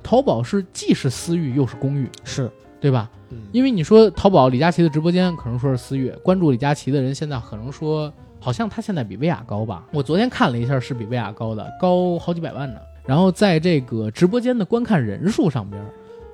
[0.01, 3.09] 淘宝是既是私域又是公域，是，对吧？
[3.31, 9.83] 嗯因为你说淘宝李佳琦的直播间可能说是私域，关注李佳琦的人现在可能说，好像他现在比薇娅高吧？
[9.91, 12.79] 我昨天看了一下，是比薇娅高的，高好几百万呢。
[13.05, 15.83] 然后在这个直播间的观看人数上边，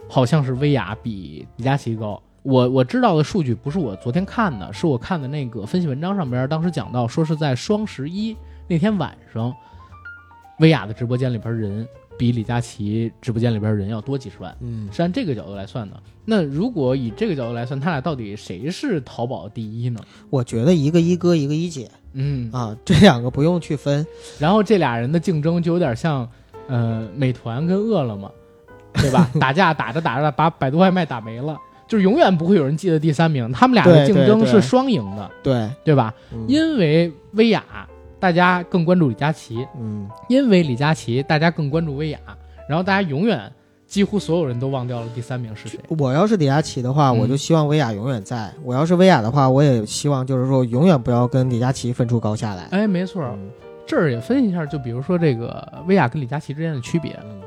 [0.07, 2.21] 好像是薇娅比李佳琦高。
[2.43, 8.35] 我我知道的数据不是我昨天看的，是我看的那个分析文章上边，当时讲到说是在双十一
[8.71, 9.53] 那天晚上，
[10.59, 11.85] 薇娅的直播间里边人
[12.17, 14.55] 比李佳琦直播间里边人要多几十万。
[14.61, 16.01] 嗯是按这个角度来算的。
[16.23, 19.99] 那如果以这个角度来算，他俩到底谁是淘宝第一呢？
[20.29, 24.07] 我觉得一个一哥，一个一姐嗯，啊，这两个不用去分。
[24.39, 26.25] 然后这俩人的竞争就有点像，
[26.69, 28.31] 呃，美团跟饿了么，
[28.93, 29.29] 对吧？
[29.37, 31.57] 打架打着打着把百度外卖打没了，
[31.89, 33.51] 就是永远不会有人记得第三名。
[33.51, 36.13] 他们俩的竞争是双赢的，对，对吧？
[36.31, 37.61] 嗯因为薇娅，
[38.21, 42.19] 大家更关注李佳琦；嗯因为李佳琦，大家更关注薇娅。
[42.69, 43.51] 然后大家永远
[43.87, 45.79] 几乎所有人都忘掉了第三名是谁。
[45.89, 52.67] 我要是李佳琦的话，嗯我就希望薇娅永远在；我要是薇娅的话，我也希望就是说永远不要跟李佳琦分出高下来。
[52.71, 53.49] 哎，没错，嗯
[53.87, 57.19] 这儿也分析一下，就比如说这个薇娅跟李佳琦之间的区别。
[57.25, 57.40] 嗯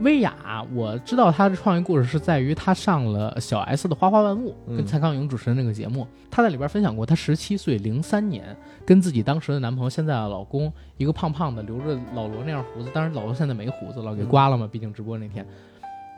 [0.00, 6.06] 薇娅，我知道她的创业故事是在于她上了小 S 的《花花万物》，嗯跟蔡康永主持的那个节目。
[6.30, 8.54] 她在里边分享过，她十七岁零三年
[8.84, 15.46] 跟自己当时的男朋友，现在的老公，一个胖胖的，留着老罗那样胡子，当然老罗现在没胡子了，给刮了嘛，毕竟直播那天，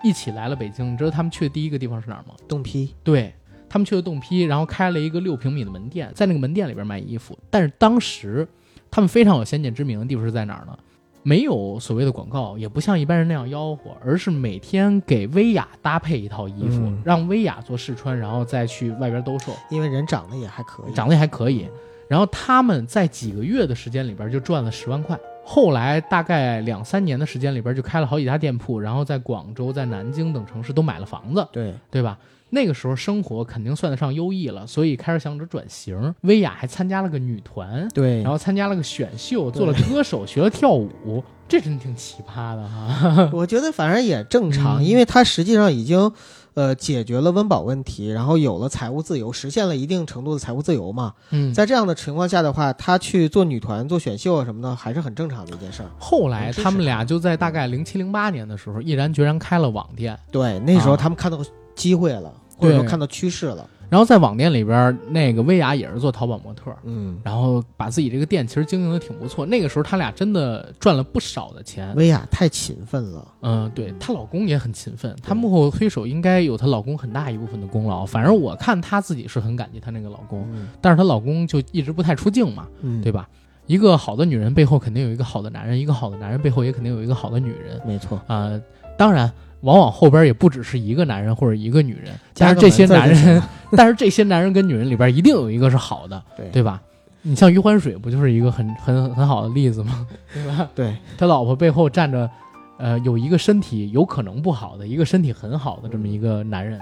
[0.02, 0.92] 一起来了北京。
[0.92, 2.34] 你知道他们去的第一个地方是哪儿吗？
[2.48, 3.32] 洞批，对
[3.68, 7.38] 他们去了洞批，然后开了一个六平米的门店，在那个门店里边卖衣服。
[7.48, 8.48] 但是当时
[8.90, 10.76] 他们非常有先见之明的地方是在哪儿呢？
[11.22, 21.68] 没有所谓的广告，也不像一般人那样吆喝，而是每天给薇娅搭配一套衣服，嗯让薇娅做试穿，然后再去外边兜售，因为人长得也还可以，长得也还可以。
[22.08, 25.18] 然后他们在几个月的时间里边就赚了十万块。
[25.44, 31.46] 后来大概两三年的时间里边就开了好几家店铺，然后在广州、在南京等城市都买了房子。
[31.52, 32.18] 对，对吧？
[32.50, 36.14] 那个时候生活肯定算得上优异了，所以开始想着转型。
[36.22, 43.30] 薇娅还参加了个女团，对然后参加了个选秀，做了歌手，学了跳舞，这真挺奇葩的哈。
[43.34, 46.12] 我觉得反正也正常，嗯因为她实际上已经，
[46.54, 51.14] 呃，解决了温饱问题，然后有了财务自由，实现了一定程度的财务自由嘛。
[51.30, 55.90] 嗯，在这样的情况下的话，他去做女团、做选秀啊什么的，还是很正常的一件事儿。
[55.98, 60.18] 后来他们俩就在大概零七零八年的时候，毅然决然开了网店。
[60.32, 61.38] 对，那时候啊他们看到
[61.78, 63.64] 机会了，或者说对看到趋势了。
[63.90, 69.46] 然后在网店里边，那个薇娅也是做淘宝模特，嗯，然后把自己这个店其实经营的挺不错。
[69.46, 71.96] 那个时候他俩真的赚了不少的钱。
[71.96, 73.26] 薇娅太勤奋了。
[73.40, 78.04] 嗯，对她老公也很勤奋，她幕后黑手应该有她老公很大一部分的功劳。
[78.04, 83.26] 反正我看她自己是很感激她那个老公，嗯但是她老公就一直不太出镜嘛，嗯，对吧？
[83.68, 88.18] 一个好的女人背后肯定有一个好的男人，一个好的男人背后也肯定有一个好的女人没错。
[88.26, 88.58] 啊、
[88.98, 89.32] 当然，
[89.62, 93.42] 往往后边也不只是一个男人或者一个女人，但是这些男人，
[93.76, 96.82] 但是这些男人跟女人里边一定有一个是好的，对对吧？
[97.22, 100.06] 你像余欢水不就是一个很很很好的例子吗？
[100.34, 100.68] 对吧？
[100.74, 102.30] 对，他老婆背后站着，
[102.78, 106.80] 呃，有一个身体有可能不好的，一个身体很好的这么一个男人，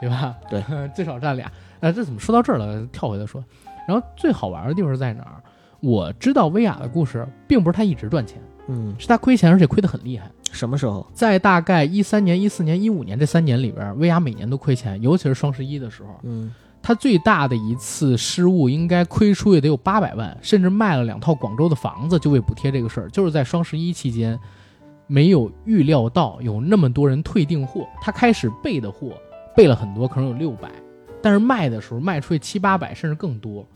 [0.00, 0.34] 对吧？
[0.48, 0.62] 对，
[0.94, 1.50] 最少站俩。
[1.80, 2.84] 呃，这怎么说到这儿了？
[2.92, 3.44] 跳回来说，
[3.86, 5.42] 然后最好玩的地方在哪儿？
[5.80, 10.28] 我知道薇娅的故事，并不是她一直赚钱，嗯，是她亏钱，而且亏得很厉害。
[10.52, 11.06] 什么时候？
[11.12, 23.08] 在大概一三年、一四年、一五年这三年里边，薇娅每年都亏钱，尤其是双十一的时候，嗯，她最大的一次失误应该亏出也得有八百万，甚至卖了两套广州的房子就为补贴这个事儿。
[23.10, 24.38] 就是在双十一期间，
[25.06, 29.12] 没有预料到有那么多人退订货，她开始备的货
[29.56, 30.70] 备了很多，可能有六百，
[31.22, 33.66] 但是卖的时候卖出去七八百甚至更多。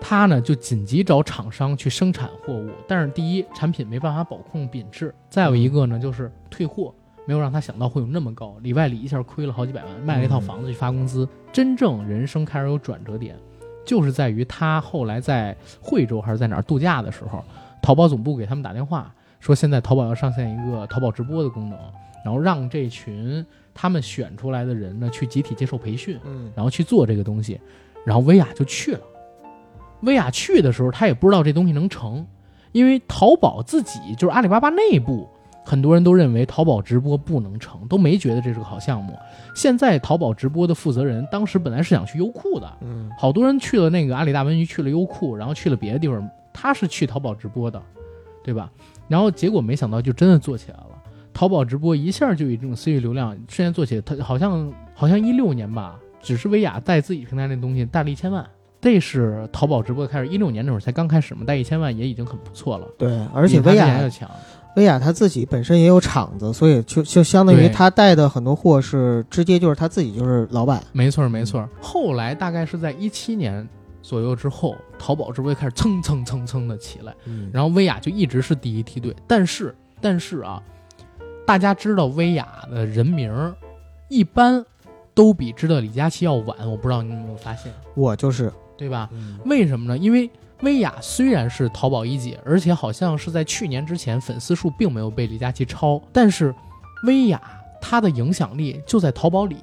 [0.00, 6.94] 他呢就紧急找厂商去生产货物，但是第一产品没办法保控品质，再有一个呢就是退货。
[7.26, 11.28] 没有让他想到会有那么高，里外里一下亏了好几百万，卖了一套房子去发工资。
[11.52, 13.36] 真正人生开始有转折点，
[13.84, 17.44] 就是在于他后来在惠州还是在哪儿度假的时候，
[17.82, 21.78] 淘宝总部给他们打电话说，现在淘宝要上线一个淘宝直播的功能，
[22.24, 27.60] 然后让这群他们选出来的人呢去集体接受培训，嗯，然后去做这个东西，
[28.04, 29.00] 然后薇娅就去了。
[30.02, 32.26] 薇娅去的时候，她也不知道这东西能成，
[32.72, 35.28] 因为淘宝自己就是阿里巴巴内部，
[35.64, 39.12] 很多人都认为淘宝直播不能成，都没觉得这是个好项目。
[39.54, 47.82] 现在淘宝直播的负责人当时本来是想去优酷的，嗯，好多人去了那个阿里大文娱，去了优酷，然后去了别的地方，他是去淘宝直播的，
[48.42, 48.70] 对吧？
[49.08, 50.86] 然后结果没想到就真的做起来了。
[51.32, 58.46] 淘宝直播一下就以这种私域流量瞬间做起来，它好像好像一六年吧，只是薇娅在自己平台那东西带了一千万，
[58.80, 62.86] 这是淘宝直播开始一六年那会儿才刚开始嘛，带一千万也已经很不错了。
[62.96, 64.30] 对，而且薇娅要强，
[64.76, 70.82] 薇娅她自己本身也有厂子，所以就就相当于她带的很多货是直接就是她自己就是老板。
[70.92, 71.68] 没错没错。
[71.80, 73.68] 后来大概是在一七年
[74.00, 77.14] 左右之后，淘宝直播就开始蹭蹭蹭蹭的起来。
[77.26, 80.62] 嗯然后薇娅就一直是第一梯队，但是但是啊，
[81.46, 83.54] 大家知道薇娅的人名儿，
[84.08, 84.64] 一般
[85.12, 86.56] 都比知道李佳琦要晚。
[86.70, 89.08] 我不知道你有没有发现，我就是，对吧？
[89.12, 89.96] 嗯为什么呢？
[89.96, 90.28] 因为
[90.62, 96.54] 薇娅虽然是淘宝一姐，而且好像是在去年之前粉丝数并没有被李佳琦超，但是
[97.06, 97.40] 薇娅
[97.80, 99.56] 她的影响力就在淘宝里。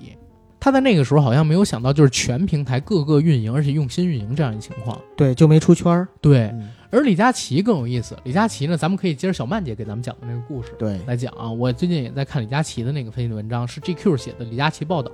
[0.60, 5.00] 她在那个时候好像没有想到，就是全平台各个运营，而且用心运营这样一情况。
[5.16, 6.08] 对，就没出圈儿。
[6.22, 8.18] 对，嗯而李佳琦更有意思。
[8.24, 11.52] 李佳琦呢，咱们可以接着小曼姐给咱们讲的那个故事对，来讲啊。
[11.52, 15.12] 我最近也在看李佳琦的那个分析的文章，是 GQ 写的李佳琦报道。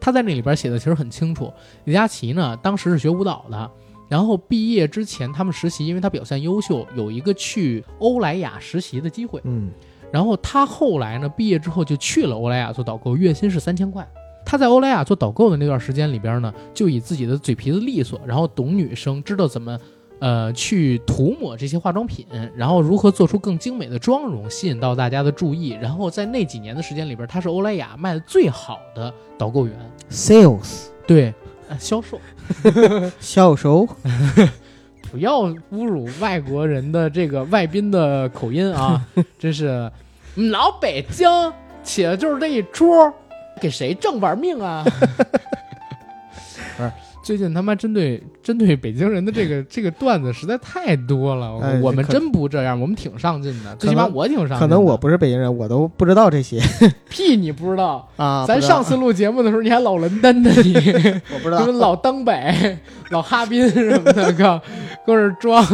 [0.00, 1.52] 他在那里边写的其实很清楚。
[1.84, 3.70] 李佳琦呢，当时是学舞蹈的，
[4.08, 9.40] 然后毕业之前他们实习，因为他表现优秀，有一个去欧莱雅实习的机会。
[9.44, 9.70] 嗯
[10.12, 14.08] 然后他后来呢，毕业之后就去了欧莱雅做导购，月薪是三千块。
[14.44, 19.76] 他在欧莱雅做导购的那段时间里边呢，就以自己的嘴皮子利索，然后懂女生，知道怎么
[20.18, 25.70] 呃去涂抹这些化妆品，然后如何做出更精美的妆容，吸引到大家的注意。
[25.80, 29.74] 然后在那几年的时间里边，他是欧莱雅卖的最好的导购员
[30.10, 31.34] ，，sales 对，
[31.68, 32.20] 呃销售。
[33.20, 33.86] 销售，
[35.10, 39.06] 不要侮辱外国人的这个外宾的口音啊！
[39.38, 39.90] 真是，
[40.36, 41.28] 嗯老北京
[41.82, 43.10] 起的就是这一出，
[43.60, 44.84] 给谁挣玩命啊？
[46.76, 46.92] 不是，
[47.26, 54.58] 最近他妈针对针对北京人的这个 这个段子实在太多了，我哎我们真不这样，我们挺上进的，最起码我挺上进的。
[54.60, 56.60] 可能我不是北京人，我都不知道这些
[57.10, 58.44] 屁你不知道，啊。
[58.46, 60.72] 咱不知道上次录节目的时候你还老伦敦呢，你。
[61.34, 62.78] 我不知道老登北、
[63.10, 64.62] 老哈滨什么的，靠，
[65.04, 65.64] 搁这装。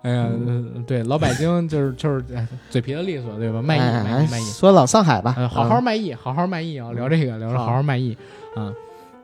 [0.00, 3.60] 哎呀，呃对，老北京就是就是哎嘴皮子利索，对吧？
[3.60, 6.92] 卖艺哎哎卖艺卖艺，说老上海吧，呃，好好嗯卖艺，好好卖艺啊！
[6.92, 8.16] 聊这个，聊着好好好卖艺
[8.56, 8.72] 啊。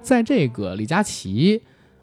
[0.05, 1.61] 在这个李佳琦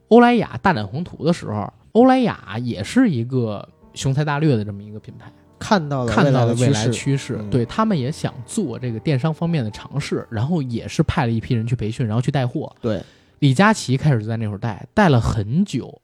[0.10, 12.76] 欧莱雅大展宏图的时候，欧莱雅也是一个雄才大略的这么一个品牌，看到了看到了未来趋势，对他们也想做这个电商方面的尝试，然后也是派了一批人去培训，然后去带货。
[12.82, 13.02] 对，
[13.39, 16.02] 李佳琦开始就在那会儿带，带了很久。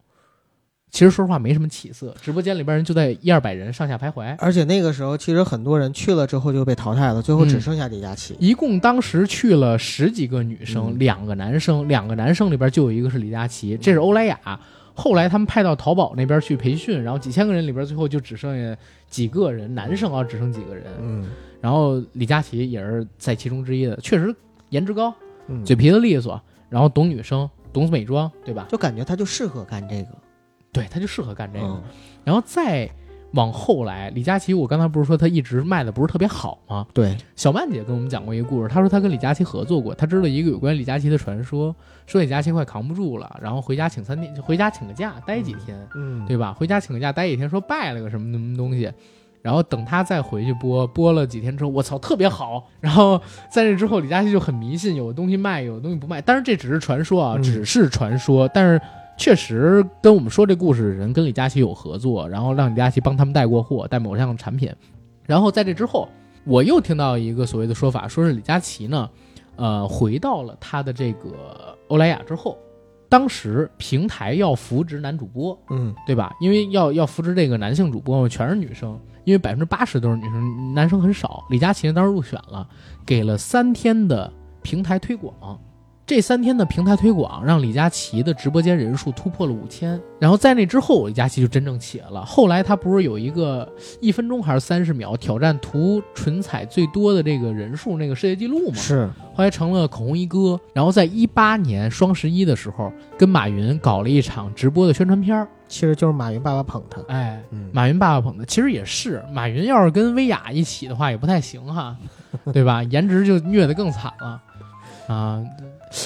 [0.90, 4.36] 其实说实话没什么起色，直播间里边人就在一二百人上下徘徊。
[4.40, 8.36] 而且那个时候其实很多人去了之后就被淘汰了，最后只嗯剩下李佳琦。
[8.40, 14.60] 一共当时去了十几个女生，嗯两个男生，两个男生里边就有一个是李佳琦，这是欧莱雅。
[14.94, 18.76] 后来他们派到淘宝那边去培训，然后几千个人里边最后就只剩下
[19.10, 20.86] 几个人，男生啊只剩几个人。
[21.02, 21.28] 嗯
[21.60, 24.34] 然后李佳琦也是在其中之一的，确实
[24.70, 25.14] 颜值高，
[25.48, 28.68] 嗯，嘴皮子利索，然后懂女生，懂美妆，对吧？
[28.70, 30.10] 就感觉他就适合干这个。
[30.72, 31.65] 对，他就适合干这个。
[31.65, 31.84] 嗯
[32.24, 32.89] 然后再
[33.32, 36.86] 往后来，李佳琦，我刚才不是说他一直卖的不是特别好吗？
[36.93, 41.74] 对，小曼姐跟我们讲过一个故事，她说她跟李佳琦合作过，她知道一个有关李佳琦的传说，
[42.05, 46.51] 说李佳琦快扛不住了，然后回家请三天，回家请个假待几天，嗯，对吧？
[46.51, 48.91] 回家请个假待几天，说拜了个什么什么东西，
[49.41, 52.68] 然后等他再回去播，播了几天之后，我操，特别好。
[52.82, 56.22] 然后在这之后，李佳琦就很迷信，有的东西卖，有的东西不卖。
[56.22, 58.82] 当然这只是传说啊，嗯只是传说，但是。
[59.18, 64.72] 确实，跟我们说这故事的人跟李佳琦有合作，然后让李佳琦帮他们带过货，带某项产品。
[65.26, 66.07] 然后在这之后，
[66.45, 69.09] 我又听到一个所谓的说法，说是李佳琦呢，
[69.55, 72.57] 呃，回到了他的这个欧莱雅之后，
[73.09, 76.32] 当时平台要扶植男主播，嗯对吧？
[76.39, 81.43] 因为要要扶植这个男性主播嘛，全是女生，因为百分之八十都是女生，男生很少。
[81.49, 82.70] 李佳琦呢当时入选了，
[83.05, 85.59] 给了三天的平台推广。
[86.08, 92.24] 这三天的平台推广让李佳琦的直播间人数突破了五千，然后在那之后，李佳琦就真正起来了。
[92.24, 98.76] 后来他不是有一个一分钟还是三十秒挑战涂唇彩最多的这个人数那个世界纪录吗？
[98.78, 105.45] 是，后来成了口红一哥，然后在一八年双十一的时候，跟马云搞了一场直播的宣传片儿。
[105.68, 107.01] 其实就是马云爸爸捧他。
[107.10, 111.97] 哎，嗯，马云爸爸捧他，其实也是马云要是跟薇娅一起的话，也不太行哈，
[112.53, 112.82] 对吧？
[112.84, 114.41] 颜值就虐得更惨了
[115.14, 115.43] 啊！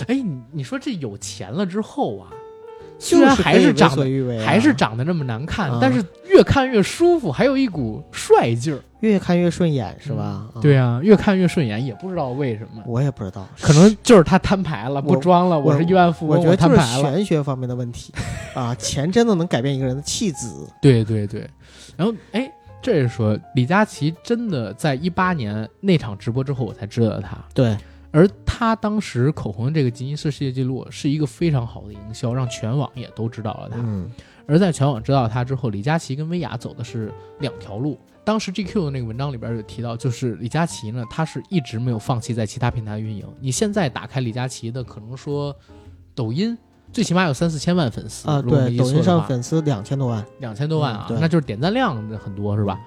[0.08, 2.28] 哎，你你说这有钱了之后啊，
[3.00, 4.06] 虽然还是长得
[4.46, 8.80] 还是长得这么难看，啊但是越看越舒服，还有一股帅劲儿。
[9.02, 10.48] 越看越顺眼，是吧？
[10.54, 17.16] 啊对啊，越看越顺眼，也不知道为什么，我也不知道，可能就是他摊牌了，不装了，我是亿万富翁，我觉得就是摊牌了。
[17.16, 18.14] 玄学方面的问题
[18.54, 20.48] 啊，钱真的能改变一个人的气质。
[20.80, 21.50] 对对对，
[21.98, 22.48] 然后哎，
[22.80, 27.36] 这是说李佳琦真的在一八年那场直播之后，我才知道他。
[27.56, 27.76] 对，
[28.12, 33.78] 而他当时口红的这个吉尼斯世界纪录是一个非常好的营销，让全网也都知道了他。
[33.80, 34.10] 嗯
[34.48, 37.10] 而在全网知道他之后，李佳琦跟薇娅走的是
[37.40, 37.98] 两条路。
[38.26, 43.26] 当时 GQ 的那个文章里边有提到，就是李佳琦呢，他是一直没有放弃在其他平台运营。
[43.40, 45.56] 你现在打开李佳琦的，可能说
[46.14, 46.58] 抖音
[46.92, 52.78] 最起码有三四千万粉丝啊，对，抖音上粉丝两千多万，两千多万啊嗯，那就是点赞量很多是吧？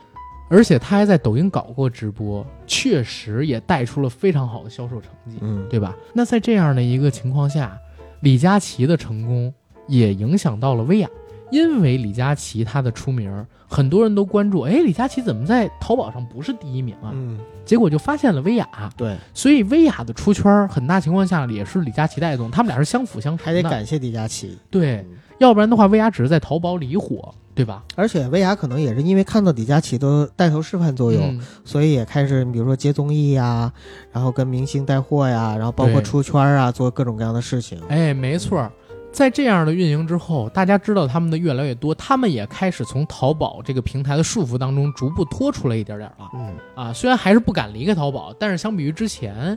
[0.49, 5.97] 而且他还在抖音搞过直播，确实也带出了非常好的销售成绩，嗯，对吧？
[6.13, 7.77] 那在这样的一个情况下，
[8.21, 9.53] 李佳琦的成功
[9.89, 11.09] 也影响到了薇娅，
[11.51, 17.11] 因为李佳琦他的出名，很多人都关注，哎，李佳琦怎么在淘宝上不是第一名啊？
[17.13, 18.67] 嗯，结果就发现了薇娅，
[18.97, 23.45] 对，所以薇娅的出圈，很大情况下也是李佳琦带动，他们俩是相辅相成的。
[23.45, 24.59] 还得感谢李佳琦。
[24.71, 25.07] 对，嗯
[25.39, 27.83] 要不然的话，薇娅只是在淘宝里火，对吧？
[27.97, 33.73] 而且薇娅可能也是因为看到李佳琦的带头示范作用，嗯所以也开始比如说接综艺呀，
[34.13, 37.81] 然后跟明星带货呀，然后包括出圈啊，做各种各样的事情。
[37.89, 38.71] 哎，没错儿，
[39.13, 46.93] 在这样的运营之后，大家知道他们的越来越多，他们也开始从淘宝这个平台的束缚当中逐步脱出来一点点了嗯，啊。
[46.93, 49.57] 虽然还是不敢离开淘宝，但是相比于之前，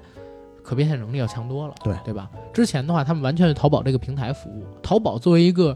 [0.67, 2.29] 可变现能力要强多了，对对吧？
[2.51, 4.65] 之前的话，他们完全是淘宝这个平台服务。
[4.83, 5.75] 淘宝作为一个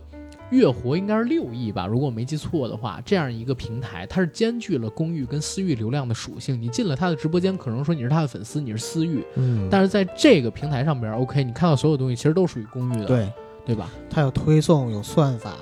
[0.49, 6.61] 月活应该是六亿吧，如果我没记错的话，这样一个平台，它是兼具了公域跟私域流量的属性。
[6.61, 13.31] 你进了他的直播间，可能说你是他的粉丝，你是私域，嗯，但是在这个平台上边，OK，你看到所有东西其实都属于公域的，对，
[13.65, 13.89] 对吧？
[14.09, 15.53] 它有推送，有算法，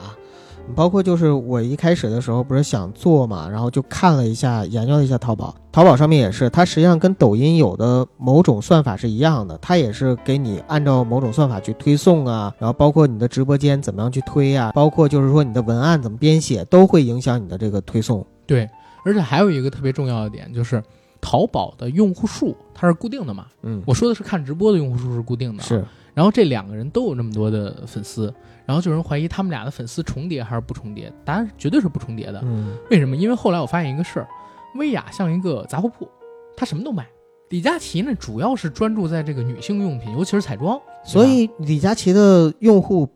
[0.76, 18.26] 包括就是我一开始的时候不是想做嘛，然后就看了一下，研究了一下淘宝，淘宝上面也是，它实际上跟抖音有的某种算法是一样的，它也是给你按照某种算法去推送啊，然后包括你的直播间怎么样去推啊，包括就是说你的文案怎么编写，都会影响你的这个推送。
[18.45, 18.70] 对，
[19.03, 20.82] 而且还有一个特别重要的点就是，
[21.20, 23.47] 淘宝的用户数它是固定的嘛。
[23.63, 28.34] 嗯，我说的是看直播的用户数是固定的、啊，是然后这两个人都有那么多的粉丝，
[28.70, 31.11] 然后就有人怀疑他们俩的粉丝重叠还是不重叠？
[31.26, 32.39] 答案绝对是不重叠的。
[32.43, 33.15] 嗯为什么？
[33.15, 34.28] 因为后来我发现一个事儿，
[34.76, 36.07] 薇娅像一个杂货铺，
[36.55, 37.07] 她什么都卖。
[37.49, 40.80] 李佳琦呢，主要是专注在这个女性用品，尤其是彩妆。
[41.03, 43.09] 所以李佳琦的用户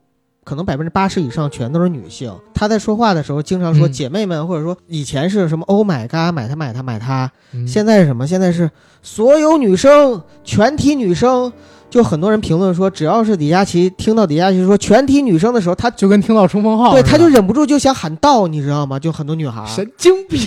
[0.44, 2.36] 可能百分之八十以上全都是女性。
[2.52, 8.26] 她在说话的时候经常说“嗯姐妹们”，或者说以前是什么 “Oh my god”，买它买它买它，嗯现在是什么？
[8.26, 8.72] 现在是
[9.04, 11.54] 所有女生，全体女生。
[11.94, 18.98] 就很多人评论说，只要是李佳琦听到李佳琦说全体女生的时候，他就跟听到冲锋号对他，就忍不住就想喊到，你知道吗？
[18.98, 20.42] 就很多女孩神经病。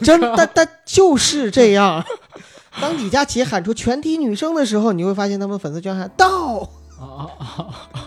[0.00, 2.04] 真的，但就是这样。
[2.80, 6.60] 当李佳琦喊出全体女生的时候，你会发现他们粉丝居然喊到。
[7.02, 7.98] 啊啊啊！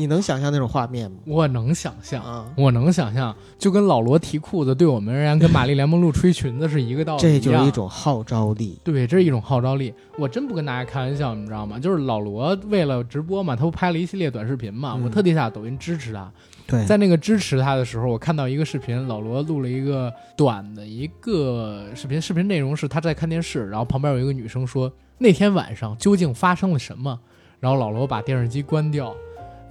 [0.00, 1.18] 你能想象那种画面吗？
[1.26, 8.80] 我能想象，啊，我能想象，就跟老罗提裤子对我们而言，跟玛丽莲梦露吹裙子是一个道理这就是一种号召力。
[8.82, 9.92] 对，这是一种号召力。
[10.16, 11.78] 我真不跟大家开玩笑，你知道吗？
[11.78, 16.32] 就是老罗为了直播嘛，他不拍了一系列短视频嘛，嗯我特地下抖音支持他。
[16.66, 27.18] 对在那个支持他的时候，我看到一个视频，老罗录了一个短的一个视频，视频内容是他在看电视，然后旁边有一个女生说那天晚上究竟发生了什么，
[27.58, 29.14] 然后老罗把电视机关掉，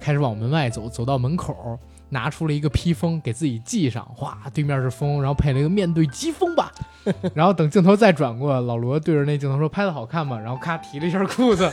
[0.00, 1.78] 开始往门外走，走到门口。
[2.12, 6.72] 拿出了一个披风给自己系上，哗，对面是风，然后配了一个面对疾风吧，
[7.34, 10.36] 然后等镜头再转过，老罗对着那镜头说拍的好看吗？
[10.36, 11.70] 然后咔提了一下裤子，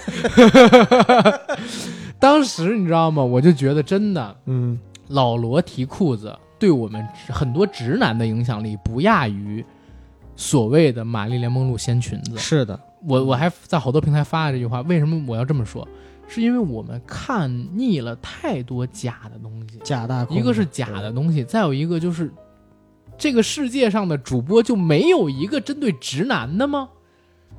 [2.21, 3.23] 当时你知道吗？
[3.23, 9.65] 我就觉得真的，嗯，老罗提裤子对我们很多直男的影响力不亚于
[10.35, 12.37] 所谓的玛丽莲梦露掀裙子。
[12.37, 15.87] 是的，我我还在好多平台发了这句话，为什么我要这么说？
[16.27, 20.37] 是因为我们看腻了太多假的东西，假大空。
[20.37, 22.31] 一个是假的东西，再有一个就是
[23.17, 26.89] 这个世界上的主播就没有一个针对直男的吗？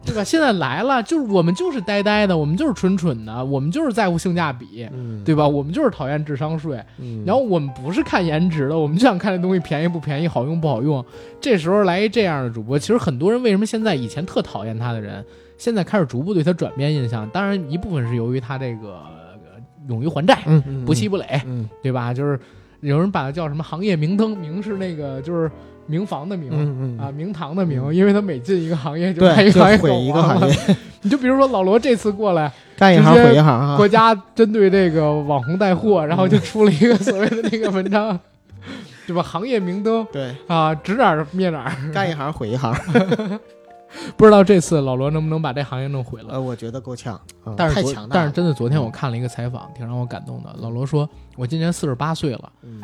[0.05, 0.23] 对吧？
[0.23, 5.47] 现在来了，就是我们就是呆呆的，我们就是蠢蠢的，我们就是在乎性价比，嗯，对吧？
[5.47, 11.05] 我们就是讨厌智商税，嗯，然后我们不是看颜值的，我们就想看这东西便宜不便宜，好用不好用。
[11.41, 15.25] 这时候来一这样的主播，其实很多人为什么现在以前特讨厌他的人，
[15.59, 17.29] 现在开始逐步对他转变印象？
[17.29, 22.15] 当然一部分是由于他这个呃勇于还债，嗯嗯不气不垒，嗯对吧？
[22.15, 22.39] 就是
[22.81, 25.51] 有人把他叫什么行业明灯，明是那个就是
[25.87, 26.99] 明房的明。
[26.99, 30.13] 啊，明堂的明，因为他每进一个行业就对，就把一个行业毁一。
[30.13, 30.57] 行业，
[31.03, 33.77] 你就比如说老罗这次过来，干一行毁一行啊。
[33.77, 38.19] 国家针对这个网红带货，然后就出了一个所谓的那个文章，
[39.09, 39.23] 对吧？
[39.23, 41.93] 行业明灯对，啊，指哪儿灭哪儿。
[41.93, 42.73] 干一行毁一行。
[44.17, 46.29] 不知道这次老罗能不能把这行业弄毁了。
[46.33, 47.21] 呃，我觉得够呛，
[47.57, 48.15] 太强大。
[48.15, 50.55] 但是真的，昨天我看了一个采访，挺让我感动的。
[50.59, 52.83] 老罗说：“我今年四十八岁了，嗯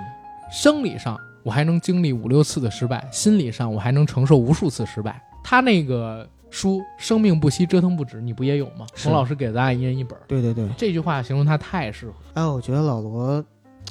[0.53, 8.87] 生理上我还能经历五六次的失败，心理上我还能承受无数次失败。”他那个书《生命不息，折腾不止》，你不也有吗？
[8.95, 10.19] 冯老师给咱俩一人一本。
[10.27, 12.15] 对对对，这句话形容他太适合。
[12.35, 13.45] 哎，我觉得老罗，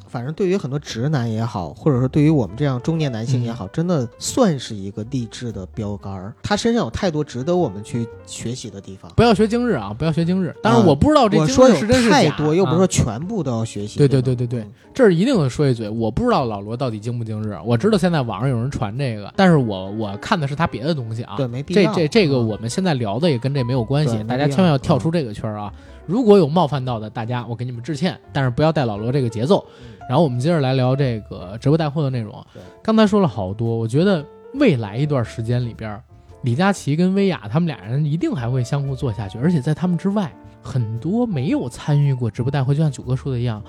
[0.08, 6.34] 反正对于很多直男也好，或者说对于我们这样中年男性也嗯好，真的算是一个励志的标杆儿。
[6.44, 9.12] 他身上有太多值得我们去学习的地方。
[9.16, 10.56] 不要学今日啊，不要学今日。
[10.62, 13.98] 但是啊我不知道这今日是真是假，太多，又不是啊说全部都要学习。
[13.98, 21.34] 对对对对对这儿一定得说一嘴，我不知道老罗到底精不精日，我知道现在网上有人传这个，但是我我看的是他别的东西啊。
[21.36, 21.94] 对，没必这要。
[21.94, 25.74] 这这个嗯我们现在聊的也跟这没有关系大家千万要跳出这个圈儿啊！
[26.06, 29.66] 如果有冒犯到的，大家我给你们致歉，但是不要带老罗这个节奏。
[30.10, 32.62] 然后我们接着来聊这个直播带货的内容对。
[32.82, 34.26] 刚才说了好多，我觉得
[34.56, 36.01] 未来一段时间里边，
[36.41, 43.64] 李佳琦跟薇娅他们俩人一定还会相互做下去，而且在他们之外，很多没有参与过直播带货，就像九哥说的一样，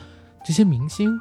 [0.44, 1.18] 这些明星。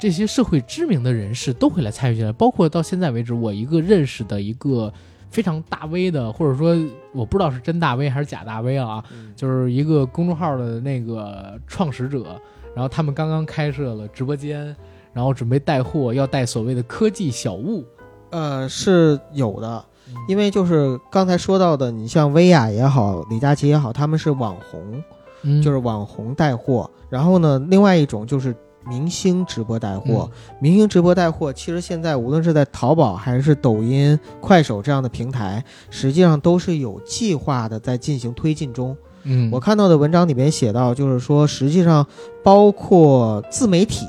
[0.00, 4.92] 这些社会知名的人士都会来参与进来，包括到现在为止，我一个认识的一个
[5.34, 6.76] 非常大 V 的，或者说
[7.12, 12.40] 我不知道是真大 V 还是假大 V 啊，嗯就是一个公众号的那个创始者，
[12.72, 14.74] 然后他们刚刚开设了直播间，
[15.12, 17.84] 然后准备带货，要带所谓的科技小物，
[18.30, 25.02] 呃是有的，嗯因为就是刚才说到的，你像薇娅也好，李佳琦也好，他们是网红，
[25.42, 26.88] 嗯，就是网红带货。
[27.10, 28.54] 然后呢，另外一种就是
[28.86, 30.30] 明星直播带货。
[30.32, 38.96] 嗯明星直播带货，其实现在无论是在淘宝还是抖音、快手这样的平台，实际上都是有计划的在进行推进中。
[39.24, 42.06] 嗯，我看到的文章里面写到，就是说，实际上
[42.42, 44.06] 包括自媒体，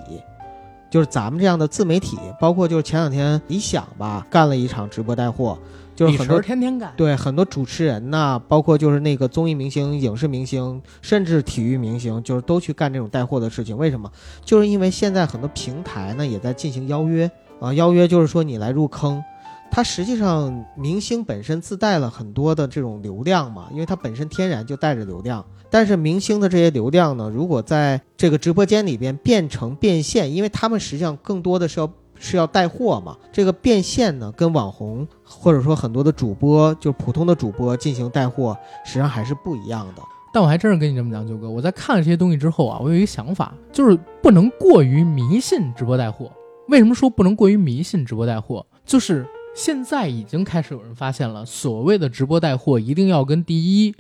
[0.90, 5.58] 就是咱们这样的自媒体，包括就是前两天理想吧干了一场直播带货，
[5.96, 13.78] 就是很多天天干，对很多主持人呐，包括就是那个综艺明星、影视明星，甚至体育明星，就是都去干这种带货的事情。
[13.78, 14.12] 为什么？
[14.43, 19.24] 就是因为现在很多平台呢也在进行邀约啊，邀约就是说你来入坑。
[19.72, 25.43] 它实际上明星本身自带了很多的这种流量嘛，因为它本身天然就带着流量。
[25.70, 40.01] 但是明星的这些流量呢，如果在这个直播间里边变成变现，因为他们实际上更多的是要是要带货嘛，这个变现呢，跟网红或者说很多的主播，就是普通的主播进行带货，实际上还是不一样的。
[40.34, 46.30] 但我还真是跟你这么讲，九哥，我在看了这些东西之后啊，我有一个想法，就是不能过于迷信直播带货。
[46.68, 48.66] 为什么说不能过于迷信直播带货？
[48.86, 53.95] 就是现在已经开始有人发现了，所谓的直播带货一定要跟第一，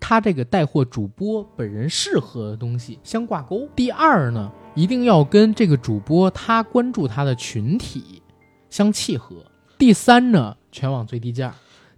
[0.00, 8.20] 他这个带货主播本人适合的东西相挂钩；第二呢，一定要跟这个主播他关注他的群体
[8.68, 9.36] 相契合；
[9.78, 11.52] 第三呢，全网最低价；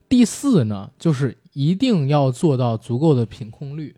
[0.08, 3.96] 第四呢，就是一定要做到足够的品控率。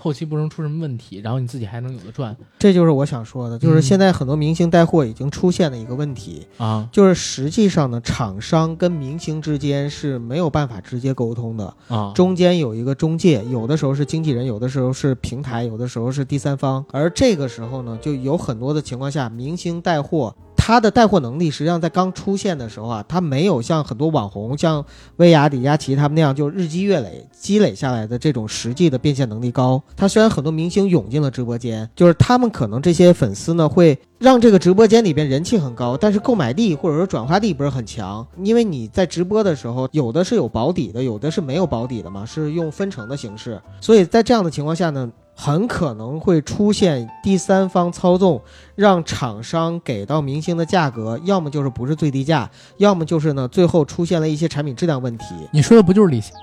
[0.00, 12.12] 后期不能出什么问题，然后你自己还能有的赚这就是我想说的，就是嗯现在很多明星带货已经出现了一个问题，啊就是实际上呢，厂商跟明星之间是没有办法直接沟通的，啊！
[12.14, 16.84] 中间有一个中介，有的时候是经纪人，有的时候是平台，有的时候是第三方。
[16.92, 24.84] 而这个时候呢，就有很多的情况下，明星带货，他的带货能力实际上在刚出现的时候啊，他没有像很多网红，像
[25.16, 29.82] 薇娅、李佳琦他们那样，就日积月累积累下来的这种实际的变现能力高。
[29.96, 45.10] 他虽然很多明星涌进了直播间，就是他们可能这些粉丝呢会让这个直播间里边人气很高，但是购买力或者说转化力不是很强，因为你在直播的时候，有的是有保底的，有的是没有保底的嘛，是用分成的形式，所以在这样的情况下呢，
[45.42, 48.38] 很可能会出现第三方操纵，
[48.74, 55.24] 让厂商给到明星的价格，要么就是不是最低价，要么就是呢最后出现了一些产品质量问题。
[55.50, 56.34] 你说的不就是李湘？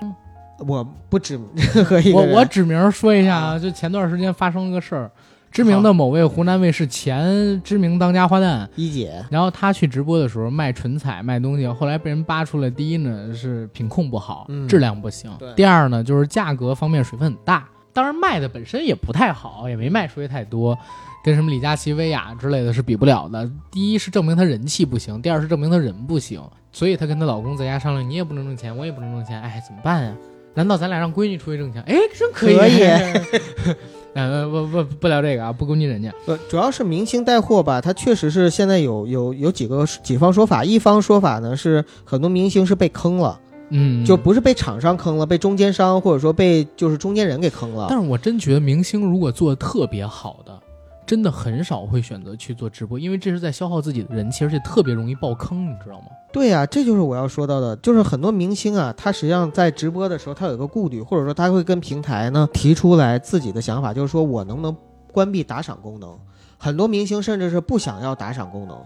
[0.66, 1.38] 我不指
[1.74, 5.08] 任何一个我人，我指名说一下啊，就前段时间发生了个事儿，
[5.52, 14.66] 知名的某位湖南卫视前知名当家花旦，一姐，然后她去直播的时候卖唇彩卖东西，后来被人扒出来，第一呢是品控不好，嗯。
[14.66, 15.30] 质量不行。
[15.38, 17.64] 对；第二呢就是价格方面水分很大，
[17.98, 20.78] 当然卖的本身也不太好，也没卖出去太多。
[21.24, 23.50] 跟什么李佳琦、薇娅之类的是比不了的。
[23.72, 26.40] 第一是证明她人气不行，第二是证明她人不行，
[26.70, 30.14] 所以她跟她老公在家商量，你也不能挣钱，我也不能挣钱，哎，怎么办呀？
[30.54, 31.82] 难道咱俩让闺女出去挣钱？
[31.88, 32.56] 哎，真可以。
[32.56, 33.74] 可以
[34.14, 36.14] 呃，不不不聊这个啊，不攻击人家。
[36.26, 43.40] 呃，主要是明星带货吧，它确实是现在有有有几个几方说法，一方说法呢是很多明星是被坑了，
[43.70, 47.86] 嗯，就不是被厂商坑了，被中间商或者说被就是中间人给坑了。
[47.88, 50.58] 但是我真觉得明星如果做的特别好的，
[51.06, 56.06] 真的很少会选择去做直播，因为这是在消耗自己的人气，而且特别容易爆坑，你知道吗？
[56.30, 64.76] 对呀、这就是我要说到的，就是很多明星啊，他实际上在直播的时候，他有一个顾虑，或者说他会跟平台呢提出来自己的想法，就是说我能不能
[65.12, 66.14] 关闭打赏功能。
[66.60, 68.76] 很多明星甚至是不想要打赏功能，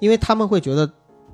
[0.00, 0.88] 因为他们会觉得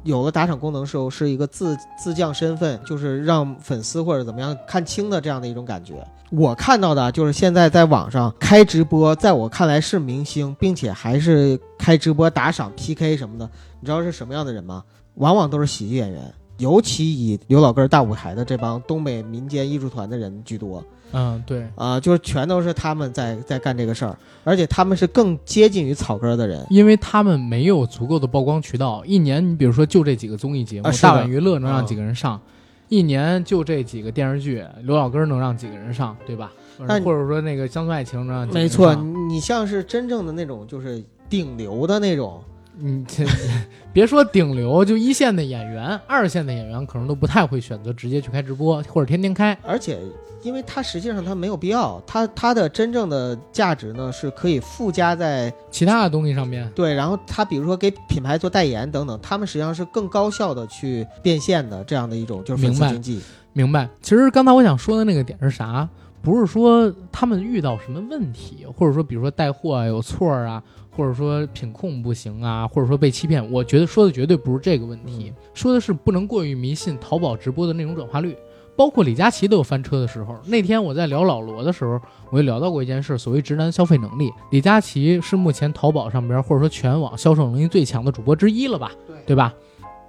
[0.04, 5.94] 有了打赏功能时候是一个自自降身份，就是让粉丝或者怎么样看清的这样的一种感觉。
[6.30, 14.84] 我看到的就是现在在网上开直播，在我看来是明星，并且还是开直播打赏 PK 什么的，你知道是什么样的人吗？
[15.14, 26.66] 往往都是喜剧演员，尤其以刘老根大舞台的这帮东北民间艺术团的人居多嗯，对，啊、就是全都是他们在在干这个事儿，而且他们是更接近于草根儿的人。
[26.70, 32.40] 因为他们没有足够的曝光渠道，一年你比如说就这几个综艺节目，啊大碗娱乐能让嗯几个人上，
[32.88, 36.52] 一年就这几个电视剧，刘老根能让几个人上，对吧？
[36.80, 42.40] 那或者说那个乡村爱情能让几个人没错，你你像是真正的那种就是顶流的那种，
[42.78, 43.24] 你这
[43.92, 49.58] 别说顶流，就一线的演员、二线的演员，可能都不太会选择直接去开直播，或者天天开。
[49.64, 49.98] 而且
[50.42, 63.22] 因为它实际上它没有必要，它它的真正的价值呢是可以附加在其他的东西上面，对，然后它比如说给品牌做代言等等，他们实际上是更高效的去变现的这样的一种就是粉丝明白经济。
[63.52, 63.88] 明白？
[64.00, 65.88] 其实刚才我想说的那个点是啥？
[66.20, 73.50] 不是说他们遇到什么问题，或者说比如说带货啊有错儿啊，或者说品控不行啊，或者说被欺骗。
[73.50, 78.36] 我觉得说的绝对不是这个问题，说的是不能过于迷信淘宝直播的内容转化率。
[78.78, 80.38] 包括李佳琦都有翻车的时候。
[80.46, 82.00] 那天我在聊老罗的时候，
[82.30, 84.32] 我就聊到过一件事，所谓直男消费能力。
[84.52, 88.92] 李佳琦是目前淘宝上边或者说全网销售能力最强的主播之一了吧？
[89.04, 89.52] 对对吧？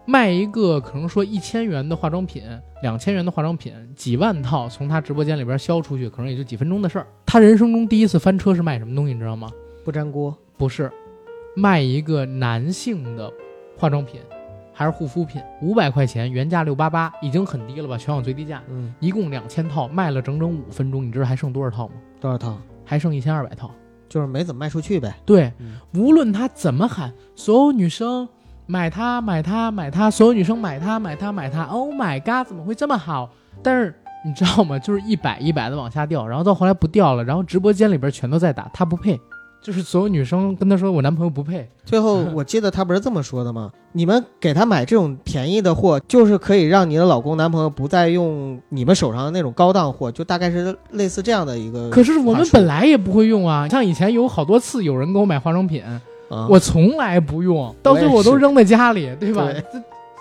[0.06, 2.44] 卖一个可能说一千元的化妆品，
[2.84, 7.08] 两千元的化妆品，几万套从他直播间里边销出去，可能也就几分钟的事儿。
[7.26, 9.52] 他人生中第一次翻车是卖什么东西，你知道吗？
[9.84, 10.92] 不粘锅，不是，
[11.56, 13.32] 卖一个男性的
[13.76, 14.20] 化妆品，
[14.80, 17.98] 还是护肤品，五百块钱，原价六八八，已经很低了吧？
[17.98, 21.96] 全网最低价，嗯，一共两千套，卖了整整五分钟，你知道还剩多少套吗？
[22.22, 22.58] 多少套？
[22.86, 23.70] 还剩一千二百套。
[24.08, 25.14] 就是没怎么卖出去呗。
[25.26, 28.26] 对，嗯无论他怎么喊，所有女生
[28.68, 33.30] 买它买它买它，所有女生买它买它买它，Oh my god，怎么会这么好？
[33.62, 33.94] 但是
[34.26, 34.80] 你知道吗？
[34.80, 39.20] 就是一百一百的往下掉，然后到后来不掉了，然后直播间里边全都在打，他不配，
[39.62, 43.72] 就是所有女生跟他说我男朋友不配，最后 我记得他不是这么说的吗？
[43.92, 51.90] 你们给他买这种便宜的货，就是可以让你的老公、男朋友不再用你们手上的那种高档货，就大概是类似这样的一个。
[51.90, 59.46] 可是我们本来也不会用啊，像以前有好多次有人给我买化妆品，啊我从来不用，到最后我都扔在家里，对吧？
[59.52, 59.64] 对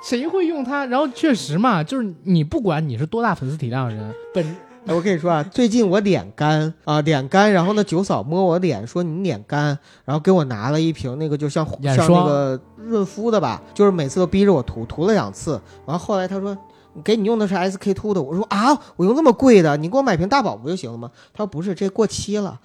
[0.03, 0.87] 谁会用它？
[0.87, 16.57] 然后确实嘛，就是你不管你是多大粉丝体量的人，本哎我跟你说啊， 最近我脸干啊，脸干，然后呢， 九嫂摸我脸说你脸干，然后给我拿了一瓶那个就像像那个润肤的吧，就是每次都逼着我涂，涂了两次，完后后来他说。
[17.05, 21.09] 给你用的是 SK two 的，我说啊，我用那么贵的，你给我买瓶大宝不就行了吗？
[21.33, 22.59] 他说不是，这过期了。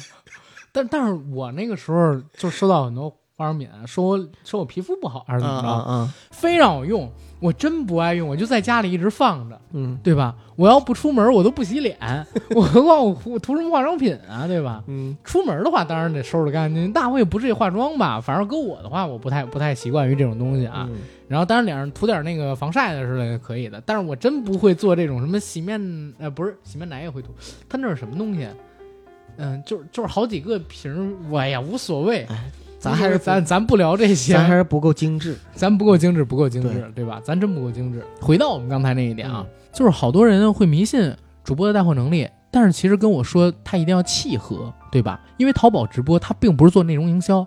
[0.72, 10.34] 但但是我那个时候就收到很多化妆品，说我说我皮肤不好还是怎么着，啊啊，非让我用，我真不爱用，我就在家里一直放着，嗯对吧？
[10.56, 11.96] 我要不出门，我都不洗脸，
[12.56, 14.82] 我何况我涂涂什么化妆品啊，对吧？
[14.88, 18.20] 嗯出门的话，当然得收拾干净，那我也不至于化妆吧。
[18.20, 20.86] 反正搁我的话，我不太不太习惯于这种东西啊。
[20.90, 20.96] 嗯
[21.28, 25.78] 然后当然脸上涂点那个防晒的之类的可以的，但是我真不会做这种什么洗面
[26.18, 27.28] 呃不是洗面奶也会涂，
[27.68, 28.48] 它那是什么东西？
[29.36, 32.26] 嗯，就是就是好几个瓶儿，我呀无所谓，
[32.78, 35.36] 咱还是咱咱不聊这些，咱还是不够精致。
[35.52, 37.20] 咱不够精致，不够精致，对对吧？
[37.24, 38.04] 咱真不够精致。
[38.20, 41.12] 回到我们刚才那一点啊，就是好多人会迷信
[41.42, 45.20] 主播的带货能力，但是其实跟我说他一定要契合，对吧？
[45.36, 47.44] 因为淘宝直播它并不是做内容营销，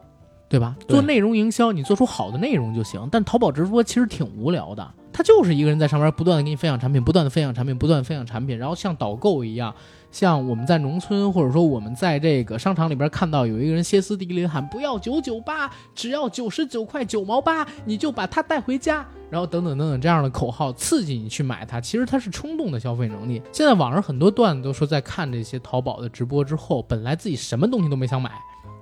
[0.49, 0.75] 对吧？
[0.85, 3.07] 对做内容营销，你做出好的内容就行。
[3.11, 9.73] 但淘宝直播其实挺无聊的，他就是一个人在上面不断的给你分享产品，不断的分享产品，不断的分享产品，然后像导购一样。
[10.11, 23.41] 像我们在农村，或者说我们在这个商场里边看到有一个人歇斯底里喊不要九九八，只要九十九块九毛八，你就把它带回家，然后等等等等这样的口号刺激你去买它，其实它是冲动的消费能力。
[23.53, 28.31] 现在网上很多段子都说，在看这些淘宝的直播之后，本来自己什么东西都没想买，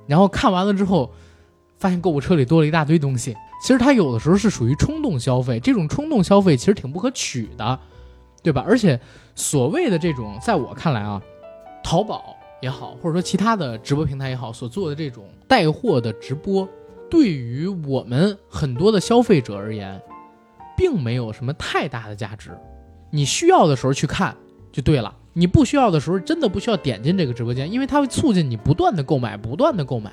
[0.07, 1.11] 然后看完了之后，
[1.77, 3.35] 发现购物车里多了一大堆东西。
[3.61, 7.79] 其实它有的时候是属于冲动消费，这种冲动消费其实挺不可取的，
[8.41, 8.63] 对吧？
[8.67, 8.99] 而且
[9.35, 11.21] 所谓的这种，在我看来啊，
[11.83, 16.67] 淘宝也好，或者说其他的直播平台也好，所做的这种带货的直播，
[17.09, 20.01] 对于我们很多的消费者而言，
[20.77, 22.51] 并没有什么太大的价值。
[23.11, 24.35] 你需要的时候去看
[24.71, 30.11] 就对了，你不需要的时候真的不需要点进这个直播间，因为它会促进你不断的购买，不断的购买。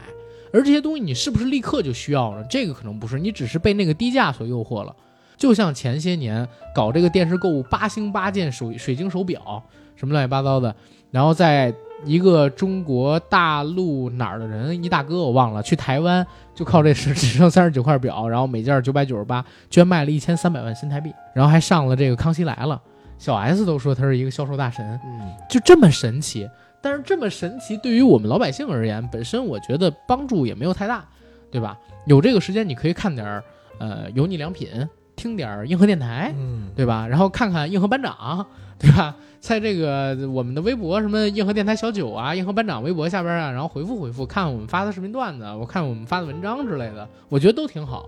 [0.53, 2.45] 而这些东西你是不是立刻就需要呢？
[2.49, 4.97] 这个可能不是，你只是被那个低价所诱惑了。
[5.37, 9.62] 就像前些年搞这个电视购物八星八件水水晶手表，
[9.95, 10.74] 什么乱七八糟的，
[11.11, 11.74] 然后在
[12.05, 22.80] 一个中国大陆哪儿的人，一大哥我忘了，去台湾就靠这只只剩三十九块表，然后每件九百九十八，居然卖了一千三百万新台币，然后还上了这个《康熙来了》，
[23.18, 25.01] 小 S 都说他是一个销售大神，
[25.49, 26.49] 就这么神奇。
[26.82, 31.05] 但是这么神奇，对于我们老百姓而言，本身我觉得帮助也没有太大，
[31.51, 31.76] 对吧？
[32.05, 33.43] 有这个时间，你可以看点儿
[33.78, 34.68] 呃油腻良品，
[35.17, 37.09] 听点儿硬核电台，嗯，对吧？
[37.09, 38.47] 然后看看硬核班长，
[38.79, 39.17] 对吧？
[39.41, 48.07] 在这个我们的微博什么硬核电台小九啊，硬核班长微博下边啊，然后回复回复，看我们发的视频段子，我看我们发的文章之类的，我觉得都挺好，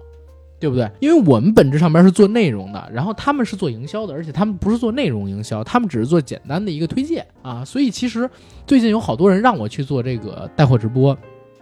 [0.58, 0.90] 对不对？
[1.00, 7.64] 因为我们本质上边是做内容的，然后他们是做营销的，而且他们不是做内容营销，他们只是做简单的一个推荐啊。
[7.64, 8.28] 所以其实
[8.66, 11.16] 最近有好多人让我去做这个带货直播。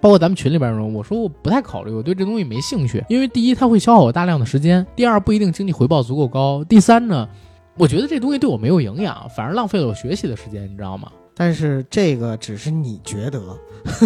[0.06, 7.28] 包括咱们群里边的人，我说我不太考虑，我对这东西没兴趣，因为第一它会消耗我大量的时间，第二不一定经济回报足够高，第三呢，
[7.76, 11.10] 我觉得这东西对我没有营养，反而浪费了我学习的时间，你知道吗？
[11.34, 13.42] 但是这个只是你觉得，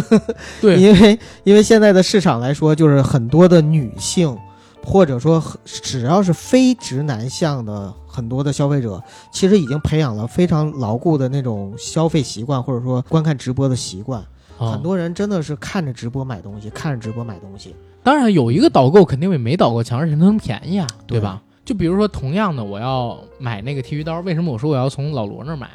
[0.62, 4.34] 对因为因为现在的市场来说，就是很多的女性，
[4.82, 8.98] 或者说只要是非直男向的很多的消费者，
[9.30, 14.24] 其实已经培养了非常牢固的那种消费习惯，或者说观看直播的习惯。
[14.60, 17.74] 啊很多人真的是看着直播买东西，看着直播买东西。
[18.02, 21.42] 当然有一个导购肯定比没导购强，而且它能便宜啊，对对吧？
[21.64, 25.68] 就比如说同样的，我要买那个剃须刀，为什么我说我要从老罗那儿买？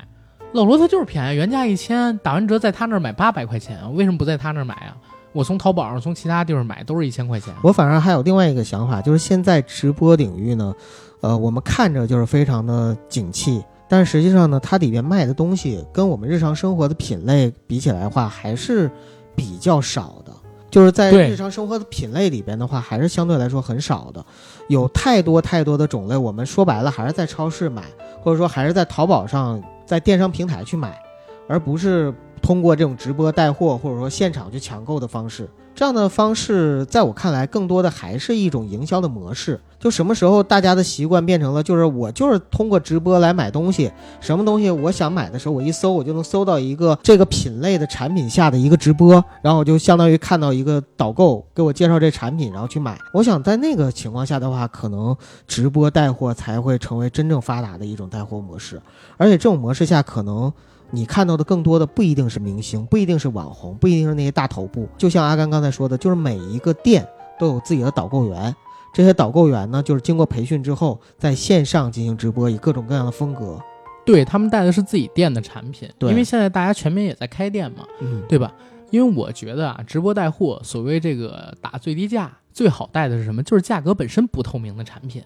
[0.54, 4.96] 老罗他就是便宜，原价一千，打完折在他那儿买八百块钱，为什么不在他那儿买啊？
[5.34, 7.54] 我从淘宝上、从其他地方买都是一千块钱。
[7.62, 10.74] 我反而还有另外一个想法，就是现在直播领域呢，
[11.22, 18.90] 呃，我们看着就是非常的景气，但实际上呢，它里面卖的东西跟我们日常生活的品类比起来的话，还是
[19.36, 20.32] 比较少的。
[20.72, 24.26] 就是在日常生活的品类里边的话，还是相对来说很少的，
[24.68, 26.18] 有太多太多的种类。
[26.18, 27.84] 我们说白了，还是在超市买，
[28.22, 31.02] 或者说还是在淘宝上，在电商平台去买，
[31.48, 32.14] 而不是
[32.46, 35.50] 通过这种直播带货或者说现场去抢购的方式。
[35.74, 39.60] 这样的方式，在我看来，更多的还是一种营销的模式。
[39.80, 43.92] 就什么时候大家的习惯变成了，就是我就是通过直播来买东西，
[44.22, 52.98] 什么东西我想买的时候，我一搜我就能搜到一个这个品类的产品下的一个直播，然后我就相当于看到一个导购给我介绍这产品，然后去买。
[53.12, 55.18] 我想在那个情况下的话，可能
[55.48, 58.80] 直播带货才会成为真正发达的一种带货模式，
[59.18, 60.54] 而且这种模式下可能。
[60.92, 64.88] 你看到的更多的不一定是明星，不一定是网红，不一定是那些大头部。
[64.98, 67.08] 就像阿甘刚才说的，就是每一个店
[67.40, 68.56] 都有自己的导购员，
[68.94, 73.60] 这些导购员呢，就是经过培训之后，在线上进行直播，以各种各样的风格。
[74.06, 78.54] 对他们带的是自己店的产品，对因为现在大家全民也在开店嘛，嗯，对吧？
[78.92, 83.42] 因为我觉得啊，直播带货，所谓这个打最低价，最好带的是什么？
[83.42, 85.24] 就是价格本身不透明的产品，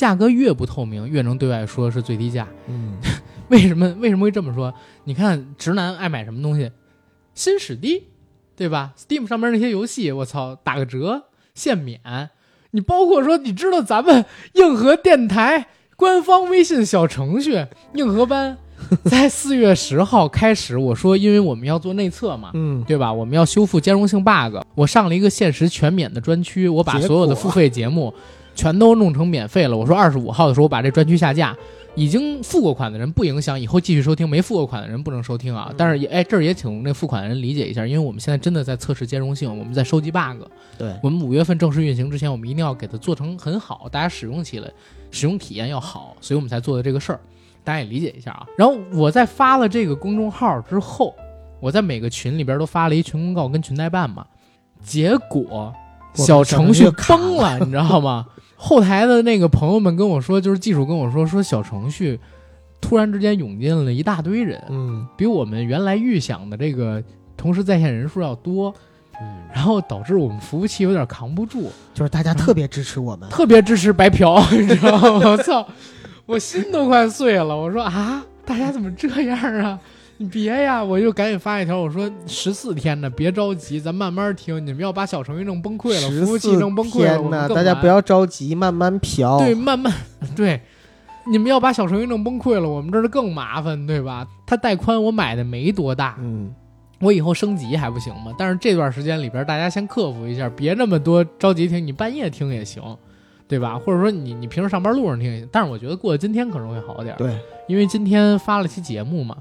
[0.00, 2.48] 价格越不透明，越能对外说是最低价。
[2.68, 2.94] 嗯，
[3.50, 4.72] 为什么为什么会这么说？
[5.04, 6.70] 你看直男爱买什么东西，
[7.34, 8.04] 新史低，
[8.56, 11.24] 对吧？Steam 上面那些游戏，我操，打个折
[11.54, 12.00] 限免。
[12.70, 14.24] 你包括说，你知道咱们
[14.54, 18.56] 硬核电台官方微信小程序硬核班，
[19.04, 23.12] 在四月十号开始，我说因为我们要做内测嘛，嗯，对吧？
[23.12, 28.14] 我们要修复兼容性 bug，我上了一个限时全免的专区，我把所有的付费节目
[28.60, 29.74] 全都弄成免费了。
[29.74, 31.56] 我说二十五号的时候我把这专区下架，
[31.94, 35.68] 已经付过款的人不影响，以后继续收听；没付过款的人不能收听啊。
[35.70, 40.44] 嗯但是也哎，这儿也请那付款的人理解一下，因为我们现在真的在测试兼容性，我们在收集 bug。
[40.76, 44.70] 对，我们五月份正式运行之前，我们一定要给它做成很好，大家使用起来
[45.10, 47.20] 使用体验要好，所以我们才做的这个事儿，
[47.64, 48.46] 大家也理解一下啊。
[48.58, 51.14] 然后我在发了这个公众号之后，
[51.60, 54.26] 我在每个群里边都发了一群公告跟群代办嘛，
[54.82, 55.72] 结果
[56.14, 58.26] 小程序崩了，你知道吗？
[58.62, 62.20] 后台的那个朋友们跟我说，就是技术跟我说，说小程序
[62.78, 67.02] 突然之间涌进了一大堆人，嗯比我们原来预想的这个
[67.38, 68.74] 同时在线人数要多，
[69.18, 73.26] 嗯，然后导致我们服务器有点扛不住，就是大家特别支持我们。
[73.32, 75.30] 特别支持白嫖， 你知道吗？
[75.30, 75.66] 我操，
[76.26, 77.56] 我心都快碎了。
[77.56, 79.80] 我说啊，大家怎么这样啊？
[80.22, 80.84] 你别呀！
[80.84, 84.54] 我就赶紧发一条，我说十四天呢，别着急，咱慢慢听。
[84.66, 89.38] 你们要把小程序弄崩溃了，服务器弄崩溃了，大家不要着急，慢慢嫖。
[89.38, 89.90] 对，慢慢
[90.36, 90.60] 对，
[91.26, 94.26] 你们要把小程序弄崩溃了，我们这儿更麻烦，对吧？
[94.44, 96.54] 它带宽我买的没多大，嗯，
[97.00, 98.30] 我以后升级还不行吗？
[98.36, 102.82] 但是这段时间里边，大家先克服一下，别那么多着急听，你半夜听也行，
[103.48, 103.78] 对吧？
[103.78, 105.48] 或者说你你平时上班路上听也行。
[105.50, 109.34] 但是我觉得过了今天可能会好点儿，对，因为今天发了期节目嘛，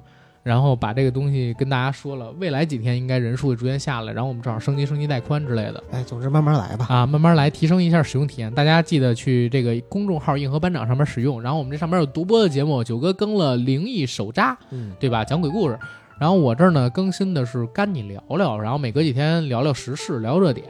[0.43, 5.83] 然后把这个东西跟大家说了，未来几天应该人数会逐渐下来，然后我们正好升级升级带宽之类的。
[5.91, 6.85] 哎，总之慢慢来吧。
[6.89, 8.53] 啊，慢慢来，提升一下使用体验。
[8.53, 11.41] 大家记得去这个公众号“硬核班长”上面使用。
[11.41, 15.23] 然后我们这上面有独播的节目，九哥更了《灵异手札》，嗯，对吧？
[15.23, 15.77] 讲鬼故事。
[16.19, 20.65] 然后我这儿呢更新的是干你聊聊，然后每隔几天聊聊时事，聊热点。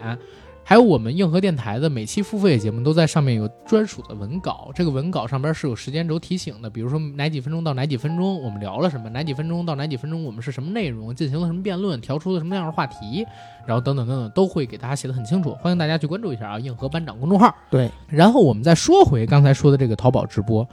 [0.69, 13.25] 还有我们硬核电台的每期付费节目都在上面有专属的文稿，这个文稿上边是有时间轴提醒的，比如说哪几分钟到哪几分钟我们聊了什么，哪几分钟到哪几分钟我们是什么内容，进行了什么辩论，调出了什么样的话题，
[13.65, 17.51] 然后等等等等都会给大家写的很清楚，欢迎大家去关注一下啊，硬核班长公众号。
[17.71, 20.69] 对，然后我们再说回刚才说的这个淘宝直播，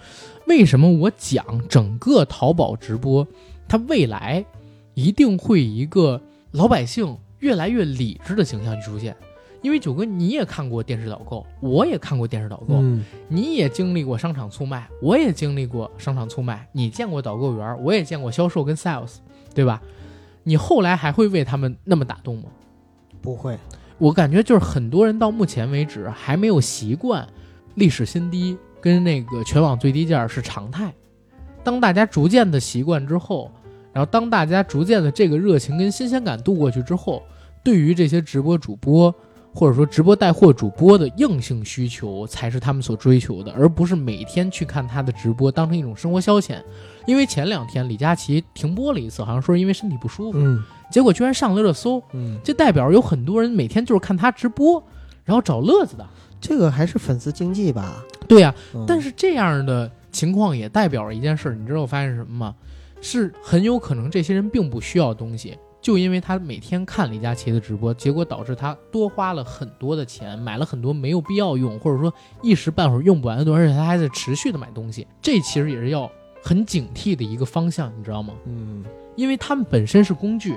[0.47, 3.27] 为什么我讲整个淘宝直播，
[3.67, 4.45] 它未来
[4.93, 6.21] 一定会以一个
[6.51, 9.17] 老百姓越来越理智的形象去出现？
[9.63, 19.17] 因为九哥你也看过电视导购，我也看过电视导购，嗯，你也经历过商场促卖，我也经历过商场促卖，你见过导购员，我也见过销售跟 sales，
[19.55, 19.83] 对吧？
[20.45, 22.45] 你后来还会为他们那么打动吗？
[23.21, 23.59] 不会。
[23.99, 27.27] 我感觉就是很多人到目前为止还没有习惯
[27.77, 30.93] 历史新低跟那个全网最低价是常态。
[31.65, 33.51] 当大家逐渐的习惯之后，
[33.93, 37.23] 然后当大家逐渐的这个热情跟新鲜感度过去之后，
[37.65, 39.13] 对于这些直播主播
[39.57, 46.63] 或者说直播带货主播的硬性需求才是他们所追求的，而不是每天去看他的直播当成一种生活消遣。
[47.07, 52.03] 因为前两天李佳琦停播了一次，好像说是因为身体不舒服，嗯结果居然上了热搜。
[52.13, 54.83] 嗯，这代表有很多人每天就是看他直播，
[55.25, 56.07] 然后找乐子的。
[56.39, 58.05] 这个还是粉丝经济吧。
[58.29, 62.55] 对呀、嗯但是这样的情况也代表着一件事儿，你知道我发现什么吗？
[63.01, 72.13] 是很有可能这些人并不需要东西，就因为他每天看李佳琦的直播，结果导致他多花了很多的钱，买了很多没有必要用，或者说
[72.43, 76.11] 一时半会儿用不完的东西，而且他还在持续的买东西，这其实也是要
[76.43, 78.35] 很警惕的一个方向，你知道吗？
[78.47, 78.85] 嗯
[79.15, 80.57] 因为他们本身是工具，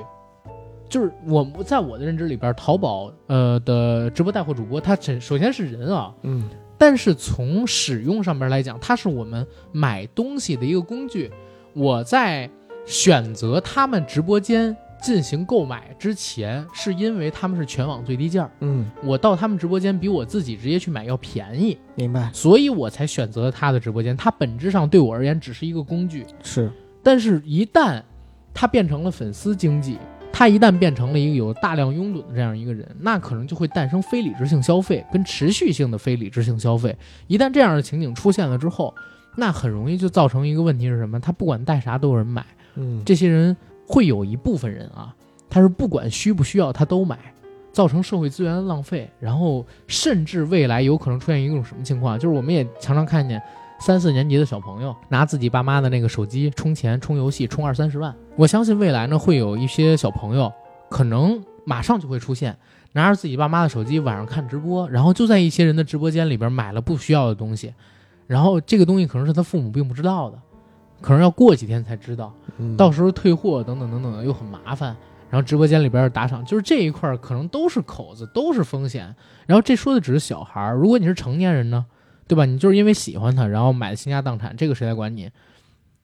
[0.90, 11.32] 就是我在我的认知里边，淘宝呃的直播带货主播，他首首先是人啊，嗯但是从使用上面来讲，它是我们买东西的一个工具。
[11.76, 12.50] 我在
[12.88, 24.16] 选择他们直播间进行购买之前，是因为他们是全网最低价，嗯，我到他们直播间比我自己直接去买要便宜，明白，所以我才选择了他的直播间。
[24.18, 26.72] 它本质上对我而言只是一个工具，是，
[27.02, 28.02] 但是，一旦
[28.54, 29.98] 他变成了粉丝经济，
[30.32, 36.96] 他一旦变成了一个有大量拥趸的这样一个人，那可能就会诞生非理智性消费跟持续性的非理智性消费。
[37.28, 38.94] 一旦这样的情景出现了之后，
[39.38, 41.20] 那很容易就造成一个问题是什么？
[41.20, 42.46] 他不管带啥都有人买，
[42.76, 43.56] 嗯，这些人
[43.90, 45.14] 会有一部分人啊，
[45.50, 47.18] 他是不管需不需要他都买，
[47.72, 53.42] 造成社会资源的浪费，然后甚至未来有可能出现一种什么情况，就是我们也常常看见
[53.80, 58.16] 三四年级的小朋友拿自己爸妈的那个手机充钱、充游戏、充二三十万。
[58.36, 60.54] 我相信未来呢，会有一些小朋友
[60.88, 62.56] 可能马上就会出现。
[62.92, 67.74] 拿着自己爸妈的手机晚上看直播，然后就在一些人的直播间里边买了不需要的东西，
[68.26, 70.40] 然后这个东西可能是他父母并不知道的，
[71.00, 72.34] 可能要过几天才知道。
[72.60, 74.96] 嗯到时候退货等等等等的又很麻烦，
[75.30, 79.16] 然后直播间里边打赏，就是这一块儿可能都是口子，都是风险。
[79.48, 81.86] 然后这说的只是小孩儿，如果你是成年人呢，
[82.28, 82.46] 对吧？
[82.46, 85.30] 你就是因为喜欢他，然后买的倾家荡产，这个谁来管你？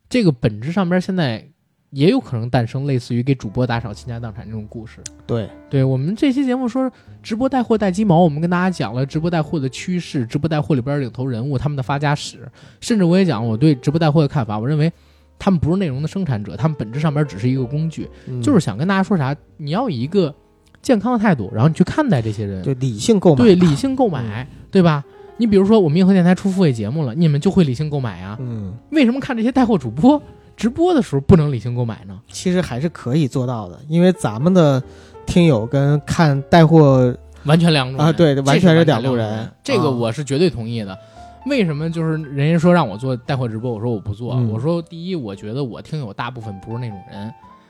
[0.09, 1.47] 这个本质上边现在
[1.91, 4.99] 也有可能诞生类似于给主播打赏倾家荡产这种故事。
[5.25, 6.91] 对，对我们这期节目说
[7.23, 12.49] 直播带货带鸡毛，我们跟大家讲了直播带货的趋势，直播带货里边领头人物他们的发家史，
[12.81, 14.59] 甚至我也讲我对直播带货的看法。
[14.59, 14.91] 我认为
[15.37, 20.33] 他们不是内容的生产者，他们本质上边只是一个工具，嗯就是想跟大家说啥，你要以一个
[20.81, 25.03] 健康的态度，然后你去看待这些人，对理性购买，对理性购买，对吧？
[25.37, 28.37] 你比如说我们硬核电台出付费节目了，你们就会理性购买啊？
[28.39, 30.21] 嗯，为什么看这些带货主播
[30.55, 32.17] 直播的时候不能理性购买呢？
[32.31, 34.81] 其实还是可以做到的，因为咱们的
[35.25, 37.13] 听友跟看带货
[37.43, 40.97] 完全两种啊对完全是两路人这个啊我是绝对同意的。
[41.45, 44.33] 为什么就是人家说让我做带货直播，我说我不做。
[44.35, 47.29] 嗯我说第一，我觉得我听友大部分不是那种人；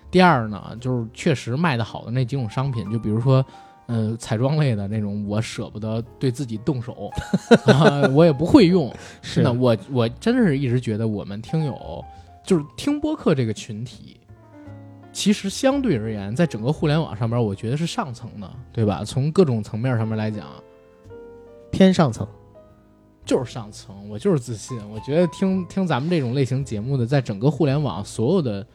[0.09, 3.45] 第二呢，就是确实卖的好的那几种商品，就比如说。
[3.87, 7.11] 呃，彩妆类的那种，我舍不得对自己动手，
[7.71, 8.91] 啊、我也不会用。
[9.21, 12.03] 是的我我真的是一直觉得我们听友
[12.43, 14.17] 就是听播客这个群体，
[15.13, 19.03] 其实相对而言，在整个互联网上边，我觉得是上层的，对吧？
[19.05, 20.47] 从各种层面上面来讲，
[21.69, 22.27] 偏上层，
[23.25, 24.07] 就是上层。
[24.09, 28.65] 我就是自信，我觉得听听咱们这种类型节目的，在整个互联网所有的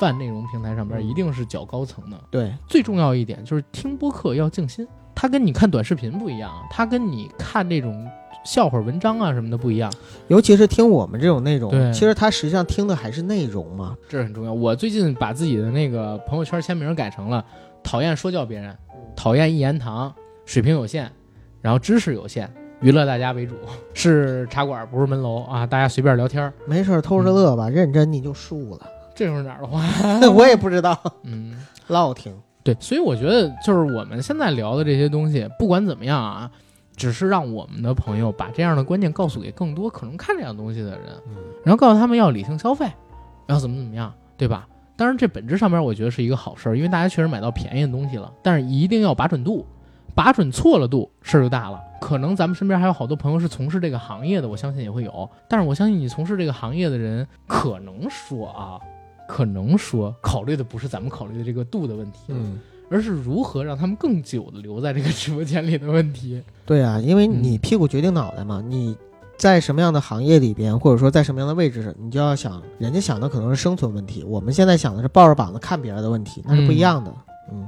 [0.00, 2.20] 泛内容平台上边，嗯一定是较高层的。
[2.30, 8.06] 对，最重要一点就是听播客要静心，它跟你看短视频不一样，它跟你看这种
[8.44, 9.92] 笑话文章啊什么的不一样。
[10.28, 14.52] 尤其是听我们这种内容，对其实它实际上听的还是内容嘛，这是很重要。
[14.52, 17.44] 我最近把自己的那个朋友圈签名改成了
[17.82, 18.76] 讨厌说教别人，
[19.14, 20.12] 讨厌一言堂，
[20.44, 21.10] 水平有限，
[21.62, 22.52] 然后知识有限，
[22.84, 23.54] 娱乐大家为主，
[23.94, 26.52] 是茶馆不是门楼啊，大家随便聊天儿。
[26.66, 28.80] 没事儿偷着乐吧，认真你就输了。
[29.14, 29.82] 这是哪儿的话？
[30.28, 31.54] 我也不知道，嗯，
[31.86, 32.30] 唠听。
[32.62, 36.50] 对，所以我觉得就是我们现在聊的这些东西，不管怎么样啊，
[36.94, 42.84] 只是让我们的朋友把这样的观念告诉给更多可能看这样东西的人，嗯然后告诉他们要理性消费，
[43.46, 44.68] 要怎么怎么样，对吧？
[44.94, 49.64] 当然，这本质上面我觉得是一个好事儿，因为大家确实买到便宜的东西了，但是一定要把准度，
[50.14, 51.80] 把准错了度，事儿就大了。
[52.00, 55.28] 可能咱们身边还有好多朋友是从事这个行业的，我相信也会有。
[55.48, 58.78] 但是我相信你从事这个行业的人，可能说啊，
[59.26, 62.60] 可能说考虑的不是咱们考虑的这个度的问题，嗯，
[62.90, 66.42] 而是如何让他们更久的留在这个直播间里的问题。
[66.66, 68.94] 对啊，因为嗯你屁股决定脑袋嘛，你
[69.38, 77.10] 在什么样的行业里边，或者说在什么样的位置上，你就要想，人家想的可能是生存问题，我们现在想的是抱着膀子看别人的问题，那是不一样的。
[77.50, 77.66] 嗯，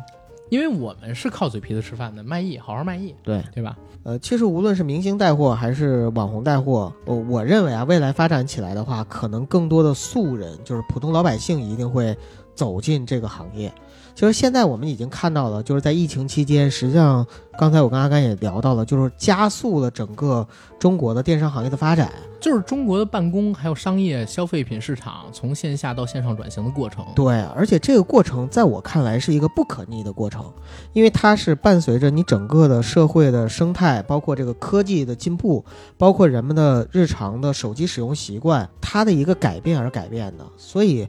[0.48, 3.76] 因为我们是靠嘴皮子吃饭的，卖艺，好好卖艺，对，对吧？
[4.04, 12.16] 呃，其实无论是明星带货还是网红带货，我我认为啊，未来发展起来的话，可能更多的素人，就是普通老百姓，一定会
[12.54, 13.72] 走进这个行业。
[14.16, 17.24] 其实现在我们已经看到了，就是在疫情期间，实际上
[17.58, 20.48] 刚才我跟阿甘也聊到了，就是加速了整个
[20.78, 22.10] 中国的电商行业的发展。
[22.40, 27.04] 就是中国的办公还有商业消费品市场从线下到线上转型的过程。
[27.14, 30.50] 对，而且这个过程在我看来是一个不可逆的过程，
[30.94, 35.62] 因为它是伴随着你整个的社会的生态，包括这个科技的进步，
[35.98, 41.06] 包括人们的日常的手机使用习惯，它的一个改变而改变的，所以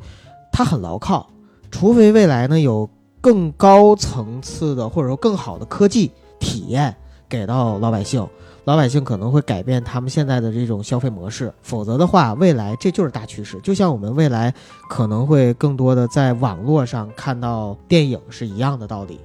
[0.52, 1.30] 它很牢靠。
[1.70, 2.90] 除非未来呢有
[3.22, 6.96] 更高层次的或者说更好的科技体验
[7.28, 8.26] 给到老百姓，
[8.66, 13.60] 老百姓可能会改变他们现在的这种消费模式，否则的话，未来这就是大趋势。
[13.62, 14.54] 就像我们未来
[14.90, 19.20] 可能会更多的在网络上看到电影是一样的道理。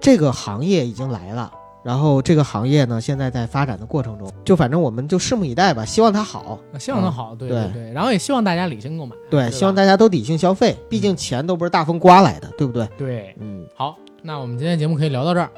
[0.00, 1.50] 这个行业已经来了，
[1.86, 6.58] 然后这个行业呢，现在在发展的过程中，就反正我们就拭目以待吧，希望它好。
[6.80, 12.88] 希望它好，对对对对，然后也希望大家理性购买，对，吧希望大家都理性消费，毕竟钱都不是大风刮来的，对不对？
[12.98, 13.36] 对。
[13.38, 15.48] 嗯，好，那我们今天节目可以聊到这儿。